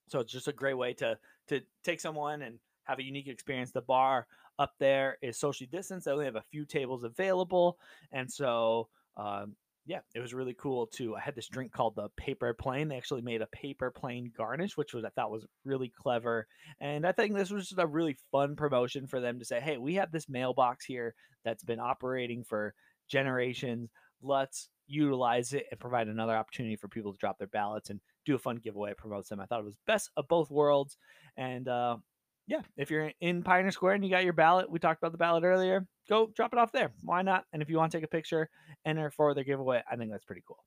So 0.08 0.20
it's 0.20 0.32
just 0.32 0.48
a 0.48 0.52
great 0.52 0.78
way 0.78 0.94
to 0.94 1.18
to 1.48 1.60
take 1.82 2.00
someone 2.00 2.42
and 2.42 2.58
have 2.84 3.00
a 3.00 3.04
unique 3.04 3.26
experience. 3.26 3.72
The 3.72 3.82
bar 3.82 4.26
up 4.58 4.72
there 4.78 5.18
is 5.20 5.36
socially 5.36 5.68
distanced. 5.70 6.06
They 6.06 6.12
only 6.12 6.24
have 6.24 6.36
a 6.36 6.44
few 6.50 6.64
tables 6.64 7.02
available, 7.02 7.78
and 8.12 8.32
so 8.32 8.88
um, 9.16 9.56
yeah, 9.86 10.00
it 10.14 10.20
was 10.20 10.34
really 10.34 10.54
cool 10.54 10.88
too. 10.88 11.14
I 11.14 11.20
had 11.20 11.36
this 11.36 11.48
drink 11.48 11.72
called 11.72 11.94
the 11.94 12.08
paper 12.16 12.52
plane. 12.52 12.88
They 12.88 12.96
actually 12.96 13.22
made 13.22 13.40
a 13.40 13.46
paper 13.46 13.92
plane 13.92 14.32
garnish, 14.36 14.76
which 14.76 14.92
was 14.92 15.04
I 15.04 15.10
thought 15.10 15.30
was 15.30 15.46
really 15.64 15.92
clever. 15.96 16.48
And 16.80 17.06
I 17.06 17.12
think 17.12 17.34
this 17.34 17.50
was 17.50 17.68
just 17.68 17.80
a 17.80 17.86
really 17.86 18.16
fun 18.32 18.56
promotion 18.56 19.06
for 19.06 19.20
them 19.20 19.38
to 19.38 19.44
say, 19.44 19.60
"Hey, 19.60 19.78
we 19.78 19.94
have 19.94 20.10
this 20.10 20.28
mailbox 20.28 20.84
here 20.84 21.14
that's 21.44 21.62
been 21.62 21.78
operating 21.78 22.42
for 22.42 22.74
generations. 23.08 23.90
Let's 24.20 24.70
utilize 24.88 25.52
it 25.52 25.66
and 25.70 25.78
provide 25.78 26.08
another 26.08 26.36
opportunity 26.36 26.76
for 26.76 26.88
people 26.88 27.12
to 27.12 27.18
drop 27.18 27.38
their 27.38 27.46
ballots 27.46 27.90
and 27.90 28.00
do 28.24 28.34
a 28.34 28.38
fun 28.38 28.56
giveaway. 28.56 28.92
promotes 28.94 29.28
them. 29.28 29.40
I 29.40 29.46
thought 29.46 29.60
it 29.60 29.64
was 29.64 29.76
best 29.86 30.10
of 30.16 30.26
both 30.28 30.50
worlds. 30.50 30.96
And 31.36 31.68
uh, 31.68 31.98
yeah, 32.46 32.60
if 32.76 32.90
you're 32.90 33.12
in 33.20 33.42
Pioneer 33.42 33.72
Square 33.72 33.94
and 33.94 34.04
you 34.04 34.10
got 34.10 34.24
your 34.24 34.32
ballot, 34.32 34.70
we 34.70 34.78
talked 34.78 35.02
about 35.02 35.12
the 35.12 35.18
ballot 35.18 35.42
earlier, 35.42 35.86
go 36.08 36.30
drop 36.36 36.52
it 36.52 36.58
off 36.58 36.70
there. 36.70 36.92
Why 37.02 37.22
not? 37.22 37.44
And 37.52 37.60
if 37.60 37.68
you 37.68 37.76
want 37.76 37.90
to 37.92 37.98
take 37.98 38.04
a 38.04 38.08
picture, 38.08 38.48
enter 38.84 39.10
for 39.10 39.34
their 39.34 39.44
giveaway. 39.44 39.82
I 39.90 39.96
think 39.96 40.12
that's 40.12 40.24
pretty 40.24 40.44
cool. 40.46 40.64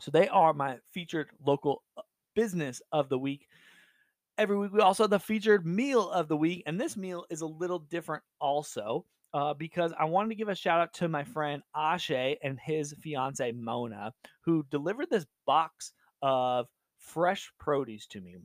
So 0.00 0.10
they 0.10 0.28
are 0.28 0.52
my 0.52 0.78
featured 0.90 1.28
local 1.44 1.82
uh, 1.96 2.02
business 2.34 2.82
of 2.90 3.08
the 3.08 3.18
week. 3.18 3.46
Every 4.36 4.58
week, 4.58 4.72
we 4.72 4.80
also 4.80 5.04
have 5.04 5.10
the 5.10 5.20
featured 5.20 5.66
meal 5.66 6.10
of 6.10 6.26
the 6.26 6.36
week. 6.36 6.64
And 6.66 6.80
this 6.80 6.96
meal 6.96 7.24
is 7.30 7.42
a 7.42 7.46
little 7.46 7.78
different 7.78 8.24
also 8.40 9.04
uh, 9.32 9.54
because 9.54 9.92
I 9.98 10.06
wanted 10.06 10.30
to 10.30 10.34
give 10.34 10.48
a 10.48 10.54
shout 10.54 10.80
out 10.80 10.94
to 10.94 11.08
my 11.08 11.22
friend 11.22 11.62
Ashe 11.76 12.10
and 12.10 12.58
his 12.58 12.94
fiance 13.00 13.52
Mona, 13.52 14.12
who 14.40 14.64
delivered 14.70 15.10
this 15.10 15.26
box 15.46 15.92
of 16.22 16.66
fresh 16.98 17.52
produce 17.58 18.06
to 18.08 18.20
me 18.20 18.36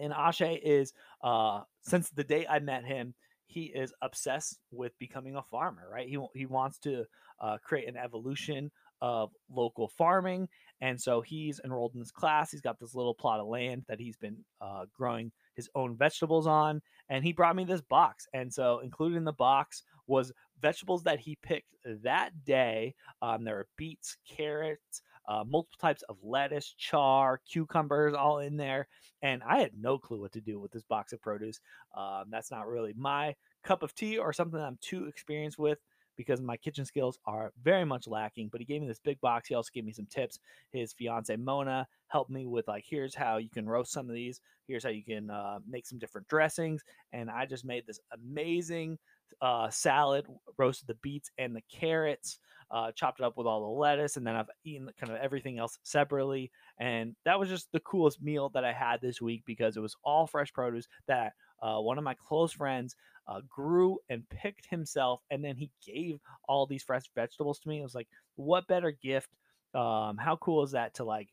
and 0.00 0.12
Ashe 0.12 0.42
is 0.62 0.92
uh 1.22 1.60
since 1.82 2.10
the 2.10 2.24
day 2.24 2.46
I 2.48 2.58
met 2.58 2.84
him, 2.84 3.14
he 3.46 3.64
is 3.64 3.92
obsessed 4.02 4.60
with 4.70 4.98
becoming 4.98 5.36
a 5.36 5.42
farmer, 5.42 5.88
right? 5.90 6.08
He 6.08 6.18
he 6.34 6.46
wants 6.46 6.78
to 6.80 7.04
uh, 7.40 7.58
create 7.62 7.88
an 7.88 7.96
evolution 7.96 8.70
of 9.00 9.30
local 9.50 9.88
farming, 9.88 10.48
and 10.80 11.00
so 11.00 11.20
he's 11.20 11.60
enrolled 11.64 11.94
in 11.94 12.00
this 12.00 12.10
class. 12.10 12.50
He's 12.50 12.60
got 12.60 12.78
this 12.78 12.94
little 12.94 13.14
plot 13.14 13.40
of 13.40 13.46
land 13.46 13.84
that 13.88 14.00
he's 14.00 14.16
been 14.16 14.36
uh, 14.60 14.84
growing 14.96 15.32
his 15.54 15.68
own 15.74 15.96
vegetables 15.96 16.46
on, 16.46 16.82
and 17.08 17.24
he 17.24 17.32
brought 17.32 17.56
me 17.56 17.64
this 17.64 17.80
box. 17.80 18.26
And 18.32 18.52
so 18.52 18.80
included 18.80 19.16
in 19.16 19.24
the 19.24 19.32
box 19.32 19.82
was 20.06 20.32
vegetables 20.60 21.04
that 21.04 21.20
he 21.20 21.38
picked 21.42 21.74
that 22.02 22.30
day. 22.44 22.94
Um, 23.22 23.44
there 23.44 23.58
are 23.58 23.68
beets, 23.76 24.16
carrots, 24.28 25.02
uh, 25.28 25.44
multiple 25.46 25.78
types 25.80 26.02
of 26.08 26.16
lettuce, 26.22 26.74
char, 26.76 27.40
cucumbers, 27.50 28.14
all 28.14 28.38
in 28.38 28.56
there. 28.56 28.88
And 29.22 29.42
I 29.46 29.60
had 29.60 29.72
no 29.78 29.98
clue 29.98 30.20
what 30.20 30.32
to 30.32 30.40
do 30.40 30.58
with 30.58 30.72
this 30.72 30.82
box 30.82 31.12
of 31.12 31.20
produce. 31.20 31.60
Um, 31.96 32.24
that's 32.30 32.50
not 32.50 32.66
really 32.66 32.94
my 32.96 33.34
cup 33.62 33.82
of 33.82 33.94
tea 33.94 34.18
or 34.18 34.32
something 34.32 34.58
I'm 34.58 34.78
too 34.80 35.06
experienced 35.06 35.58
with 35.58 35.78
because 36.16 36.40
my 36.40 36.56
kitchen 36.56 36.84
skills 36.84 37.18
are 37.26 37.52
very 37.62 37.84
much 37.84 38.08
lacking. 38.08 38.48
But 38.50 38.60
he 38.60 38.64
gave 38.64 38.80
me 38.80 38.88
this 38.88 38.98
big 38.98 39.20
box. 39.20 39.48
He 39.48 39.54
also 39.54 39.70
gave 39.72 39.84
me 39.84 39.92
some 39.92 40.06
tips. 40.06 40.40
His 40.72 40.92
fiance 40.92 41.36
Mona 41.36 41.86
helped 42.08 42.30
me 42.30 42.46
with 42.46 42.66
like, 42.66 42.84
here's 42.88 43.14
how 43.14 43.36
you 43.36 43.50
can 43.50 43.68
roast 43.68 43.92
some 43.92 44.08
of 44.08 44.14
these. 44.14 44.40
Here's 44.66 44.82
how 44.82 44.90
you 44.90 45.04
can 45.04 45.30
uh, 45.30 45.58
make 45.68 45.86
some 45.86 45.98
different 45.98 46.26
dressings. 46.26 46.82
And 47.12 47.30
I 47.30 47.46
just 47.46 47.64
made 47.64 47.84
this 47.86 48.00
amazing 48.12 48.98
uh, 49.40 49.70
salad, 49.70 50.26
roasted 50.56 50.88
the 50.88 50.94
beets 51.02 51.30
and 51.38 51.54
the 51.54 51.62
carrots, 51.70 52.40
uh, 52.70 52.92
chopped 52.92 53.20
it 53.20 53.24
up 53.24 53.36
with 53.36 53.46
all 53.46 53.60
the 53.60 53.80
lettuce, 53.80 54.16
and 54.16 54.26
then 54.26 54.36
I've 54.36 54.50
eaten 54.64 54.90
kind 54.98 55.12
of 55.12 55.18
everything 55.18 55.58
else 55.58 55.78
separately. 55.82 56.50
And 56.78 57.14
that 57.24 57.38
was 57.38 57.48
just 57.48 57.70
the 57.72 57.80
coolest 57.80 58.22
meal 58.22 58.50
that 58.54 58.64
I 58.64 58.72
had 58.72 59.00
this 59.00 59.20
week 59.20 59.42
because 59.46 59.76
it 59.76 59.80
was 59.80 59.96
all 60.04 60.26
fresh 60.26 60.52
produce 60.52 60.86
that 61.06 61.32
uh, 61.62 61.78
one 61.78 61.98
of 61.98 62.04
my 62.04 62.14
close 62.14 62.52
friends 62.52 62.94
uh, 63.26 63.40
grew 63.48 63.98
and 64.08 64.28
picked 64.28 64.66
himself, 64.70 65.20
and 65.30 65.44
then 65.44 65.56
he 65.56 65.70
gave 65.84 66.18
all 66.48 66.66
these 66.66 66.82
fresh 66.82 67.04
vegetables 67.14 67.58
to 67.60 67.68
me. 67.68 67.80
It 67.80 67.84
was 67.84 67.94
like, 67.94 68.08
what 68.36 68.66
better 68.68 68.90
gift? 68.90 69.30
Um, 69.74 70.16
how 70.16 70.36
cool 70.40 70.62
is 70.64 70.72
that 70.72 70.94
to 70.94 71.04
like 71.04 71.28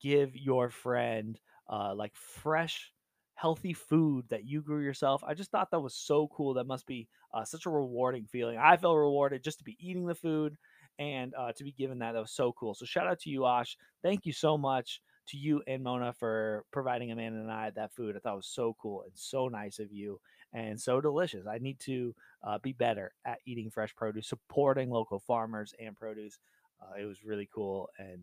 give 0.00 0.36
your 0.36 0.70
friend 0.70 1.38
uh, 1.68 1.94
like 1.94 2.14
fresh 2.14 2.92
healthy 3.34 3.72
food 3.72 4.26
that 4.28 4.44
you 4.44 4.60
grew 4.60 4.82
yourself. 4.82 5.22
I 5.26 5.32
just 5.32 5.50
thought 5.50 5.70
that 5.70 5.80
was 5.80 5.94
so 5.94 6.28
cool. 6.28 6.54
That 6.54 6.66
must 6.66 6.86
be 6.86 7.08
uh, 7.32 7.44
such 7.44 7.64
a 7.64 7.70
rewarding 7.70 8.26
feeling. 8.26 8.58
I 8.58 8.76
felt 8.76 8.96
rewarded 8.96 9.42
just 9.42 9.58
to 9.58 9.64
be 9.64 9.78
eating 9.80 10.06
the 10.06 10.14
food 10.14 10.56
and 11.00 11.34
uh, 11.34 11.50
to 11.52 11.64
be 11.64 11.72
given 11.72 11.98
that. 11.98 12.12
That 12.12 12.20
was 12.20 12.30
so 12.30 12.52
cool. 12.52 12.74
So 12.74 12.84
shout 12.84 13.08
out 13.08 13.18
to 13.20 13.30
you, 13.30 13.46
Ash. 13.46 13.76
Thank 14.02 14.26
you 14.26 14.32
so 14.32 14.56
much 14.56 15.00
to 15.28 15.38
you 15.38 15.62
and 15.66 15.82
Mona 15.82 16.12
for 16.12 16.64
providing 16.70 17.10
Amanda 17.10 17.40
and 17.40 17.50
I 17.50 17.70
that 17.70 17.92
food. 17.92 18.16
I 18.16 18.20
thought 18.20 18.36
was 18.36 18.46
so 18.46 18.76
cool 18.80 19.02
and 19.02 19.12
so 19.14 19.48
nice 19.48 19.78
of 19.78 19.90
you 19.90 20.20
and 20.52 20.78
so 20.78 21.00
delicious. 21.00 21.46
I 21.46 21.58
need 21.58 21.80
to 21.80 22.14
uh, 22.46 22.58
be 22.58 22.72
better 22.72 23.12
at 23.24 23.38
eating 23.46 23.70
fresh 23.70 23.94
produce, 23.96 24.28
supporting 24.28 24.90
local 24.90 25.18
farmers 25.18 25.74
and 25.80 25.96
produce. 25.96 26.38
Uh, 26.80 27.00
it 27.00 27.06
was 27.06 27.24
really 27.24 27.48
cool 27.52 27.88
and 27.98 28.20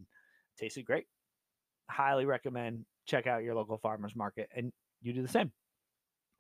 tasted 0.58 0.86
great. 0.86 1.08
Highly 1.90 2.26
recommend 2.26 2.86
check 3.06 3.26
out 3.26 3.44
your 3.44 3.56
local 3.56 3.78
farmers 3.78 4.16
market 4.16 4.50
and 4.56 4.72
you 5.02 5.14
do 5.14 5.22
the 5.22 5.28
same. 5.28 5.52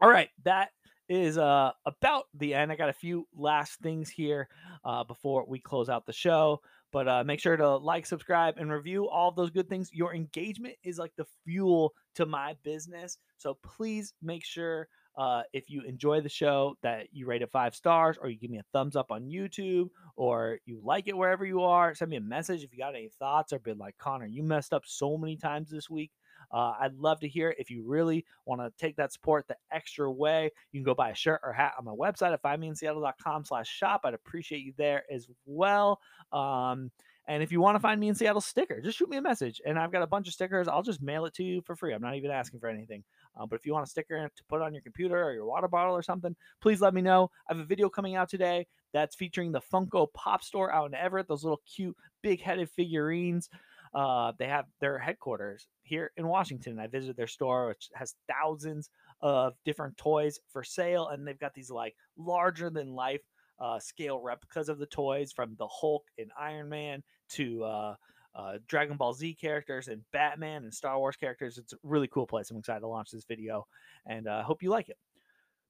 All 0.02 0.10
right, 0.10 0.30
that 0.44 0.70
is 1.10 1.38
uh, 1.38 1.72
about 1.86 2.26
the 2.34 2.54
end. 2.54 2.72
I 2.72 2.76
got 2.76 2.90
a 2.90 2.94
few 2.94 3.28
last 3.36 3.80
things 3.80 4.10
here 4.10 4.50
uh, 4.84 5.04
before 5.04 5.46
we 5.48 5.60
close 5.60 5.90
out 5.90 6.06
the 6.06 6.14
show. 6.14 6.62
But 6.92 7.08
uh, 7.08 7.24
make 7.26 7.40
sure 7.40 7.58
to 7.58 7.76
like, 7.78 8.06
subscribe, 8.06 8.58
and 8.58 8.72
review 8.72 9.10
all 9.10 9.32
those 9.32 9.50
good 9.50 9.70
things. 9.70 9.90
Your 9.94 10.14
engagement 10.16 10.76
is 10.84 10.98
like 10.98 11.14
the 11.18 11.26
fuel 11.46 11.94
to 12.16 12.26
my 12.26 12.56
business. 12.64 13.18
So 13.38 13.58
please 13.62 14.14
make 14.22 14.46
sure 14.46 14.88
uh, 15.18 15.42
if 15.52 15.70
you 15.70 15.82
enjoy 15.82 16.22
the 16.22 16.30
show 16.30 16.76
that 16.84 17.08
you 17.12 17.26
rate 17.26 17.42
it 17.42 17.52
five 17.52 17.76
stars 17.76 18.18
or 18.22 18.30
you 18.30 18.38
give 18.38 18.52
me 18.52 18.60
a 18.60 18.66
thumbs 18.72 18.96
up 18.96 19.12
on 19.12 19.24
YouTube 19.24 19.90
or 20.16 20.60
you 20.66 20.80
like 20.84 21.08
it 21.08 21.18
wherever 21.18 21.44
you 21.46 21.62
are. 21.62 21.96
Send 21.96 22.12
me 22.12 22.18
a 22.18 22.22
message 22.22 22.64
if 22.64 22.72
you 22.72 22.78
got 22.78 22.96
any 22.96 23.10
thoughts 23.20 23.52
or 23.52 23.60
been 23.60 23.80
like, 23.80 23.98
Connor, 23.98 24.28
you 24.28 24.44
messed 24.44 24.74
up 24.74 24.84
so 24.86 25.18
many 25.18 25.36
times 25.36 25.70
this 25.70 25.90
week. 25.90 26.12
Uh, 26.52 26.74
I'd 26.80 26.96
love 26.96 27.20
to 27.22 27.28
hear 27.28 27.54
if 27.58 27.70
you 27.70 27.84
really 27.86 28.26
want 28.46 28.62
to 28.62 28.72
take 28.78 28.96
that 28.98 29.14
support 29.14 29.48
the 29.48 29.58
extra 29.72 30.12
way. 30.12 30.52
You 30.72 30.80
can 30.80 30.86
go 30.86 30.94
buy 30.94 31.10
a 31.10 31.16
shirt 31.16 31.42
or 31.44 31.54
hat 31.54 31.74
on 31.78 31.86
my 31.86 31.92
website 31.92 32.34
at 32.34 32.42
findmeinseattle.com 32.42 33.46
slash 33.46 33.68
shop. 33.68 34.02
I'd 34.04 34.14
appreciate 34.14 34.64
you 34.64 34.74
there 34.78 35.04
as 35.12 35.28
well. 35.46 36.00
Um, 36.32 36.92
and 37.28 37.44
if 37.44 37.52
you 37.52 37.60
want 37.60 37.76
to 37.76 37.80
find 37.80 38.00
me 38.00 38.08
in 38.08 38.16
Seattle 38.16 38.40
sticker, 38.40 38.80
just 38.80 38.98
shoot 38.98 39.10
me 39.10 39.18
a 39.18 39.22
message. 39.22 39.62
And 39.66 39.78
I've 39.78 39.92
got 39.92 40.02
a 40.02 40.08
bunch 40.08 40.28
of 40.28 40.34
stickers. 40.34 40.70
I'll 40.70 40.82
just 40.82 41.02
mail 41.02 41.26
it 41.26 41.34
to 41.36 41.44
you 41.44 41.62
for 41.62 41.76
free. 41.76 41.94
I'm 41.94 42.02
not 42.02 42.16
even 42.16 42.32
asking 42.32 42.62
for 42.62 42.70
anything. 42.70 43.04
Uh, 43.38 43.46
but 43.46 43.60
if 43.60 43.66
you 43.66 43.74
want 43.74 43.86
a 43.86 43.90
sticker 43.90 44.30
to 44.34 44.44
put 44.48 44.62
on 44.62 44.74
your 44.74 44.82
computer 44.82 45.22
or 45.22 45.34
your 45.34 45.46
water 45.46 45.68
bottle 45.68 45.94
or 45.94 46.02
something, 46.02 46.36
please 46.62 46.80
let 46.80 46.94
me 46.94 47.02
know. 47.02 47.30
I 47.50 47.54
have 47.54 47.62
a 47.62 47.66
video 47.68 47.90
coming 47.90 48.16
out 48.16 48.30
today 48.30 48.66
that's 48.94 49.16
featuring 49.16 49.52
the 49.52 49.60
Funko 49.60 50.08
Pop 50.14 50.42
Store 50.42 50.74
out 50.74 50.88
in 50.88 50.96
Everett. 50.96 51.28
Those 51.28 51.44
little 51.44 51.62
cute, 51.70 51.98
big 52.24 52.42
headed 52.42 52.70
figurines. 52.70 53.50
Uh, 53.94 54.32
they 54.38 54.48
have 54.48 54.66
their 54.80 54.98
headquarters 54.98 55.68
here 55.84 56.12
in 56.18 56.28
Washington. 56.28 56.80
I 56.80 56.88
visited 56.88 57.18
their 57.18 57.28
store, 57.28 57.68
which 57.68 57.90
has 57.94 58.16
thousands 58.30 58.90
of 59.22 59.54
different 59.66 59.98
toys 59.98 60.40
for 60.52 60.64
sale, 60.64 61.08
and 61.10 61.28
they've 61.28 61.40
got 61.40 61.54
these 61.54 61.72
like 61.72 61.96
larger 62.18 62.70
than 62.70 62.94
life 62.94 63.22
uh, 63.60 63.80
scale 63.80 64.22
replicas 64.22 64.70
of 64.70 64.80
the 64.80 64.86
toys 64.86 65.32
from 65.32 65.56
the 65.58 65.68
Hulk 65.68 66.04
and 66.18 66.32
Iron 66.40 66.70
Man 66.70 67.04
to 67.30 67.64
uh, 67.64 67.96
uh, 68.36 68.58
Dragon 68.68 68.98
Ball 68.98 69.14
Z 69.14 69.36
characters 69.40 69.88
and 69.88 70.04
Batman 70.14 70.64
and 70.64 70.74
Star 70.74 70.98
Wars 71.00 71.16
characters. 71.16 71.58
It's 71.58 71.74
a 71.74 71.78
really 71.84 72.08
cool 72.08 72.28
place. 72.28 72.52
I'm 72.52 72.58
excited 72.58 72.82
to 72.82 72.88
launch 72.88 73.10
this 73.12 73.26
video, 73.26 73.66
and 74.06 74.28
I 74.28 74.40
uh, 74.40 74.44
hope 74.44 74.62
you 74.62 74.70
like 74.70 74.90
it. 74.90 74.98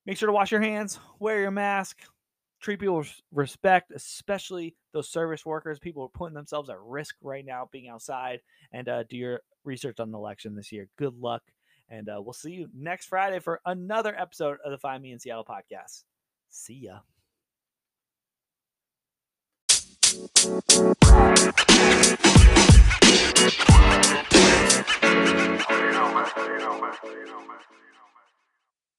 Make 0.06 0.18
sure 0.18 0.28
to 0.28 0.34
wash 0.34 0.52
your 0.52 0.62
hands, 0.62 1.00
wear 1.20 1.42
your 1.42 1.52
mask, 1.52 2.02
treat 2.60 2.80
people 2.80 2.98
with 2.98 3.14
respect, 3.32 3.92
especially 3.92 4.76
those 4.94 5.10
service 5.10 5.46
workers. 5.46 5.80
People 5.80 6.04
are 6.04 6.10
putting 6.10 6.36
themselves 6.36 6.70
at 6.70 6.80
risk 6.82 7.16
right 7.22 7.46
now 7.46 7.70
being 7.72 7.90
outside. 7.90 8.42
And 8.72 8.90
uh, 8.90 9.04
do 9.04 9.18
your 9.18 9.42
research 9.64 10.00
on 10.00 10.12
the 10.12 10.18
election 10.18 10.56
this 10.56 10.72
year. 10.72 10.88
Good 10.98 11.18
luck. 11.20 11.44
And 11.90 12.10
uh, 12.10 12.22
we'll 12.22 12.34
see 12.34 12.52
you 12.52 12.70
next 12.76 13.06
Friday 13.06 13.40
for 13.40 13.62
another 13.66 14.14
episode 14.20 14.58
of 14.66 14.72
the 14.72 14.78
Find 14.78 15.02
Me 15.02 15.12
in 15.12 15.20
Seattle 15.20 15.46
podcast. 15.46 16.04
See 16.50 16.88
ya. 16.88 17.00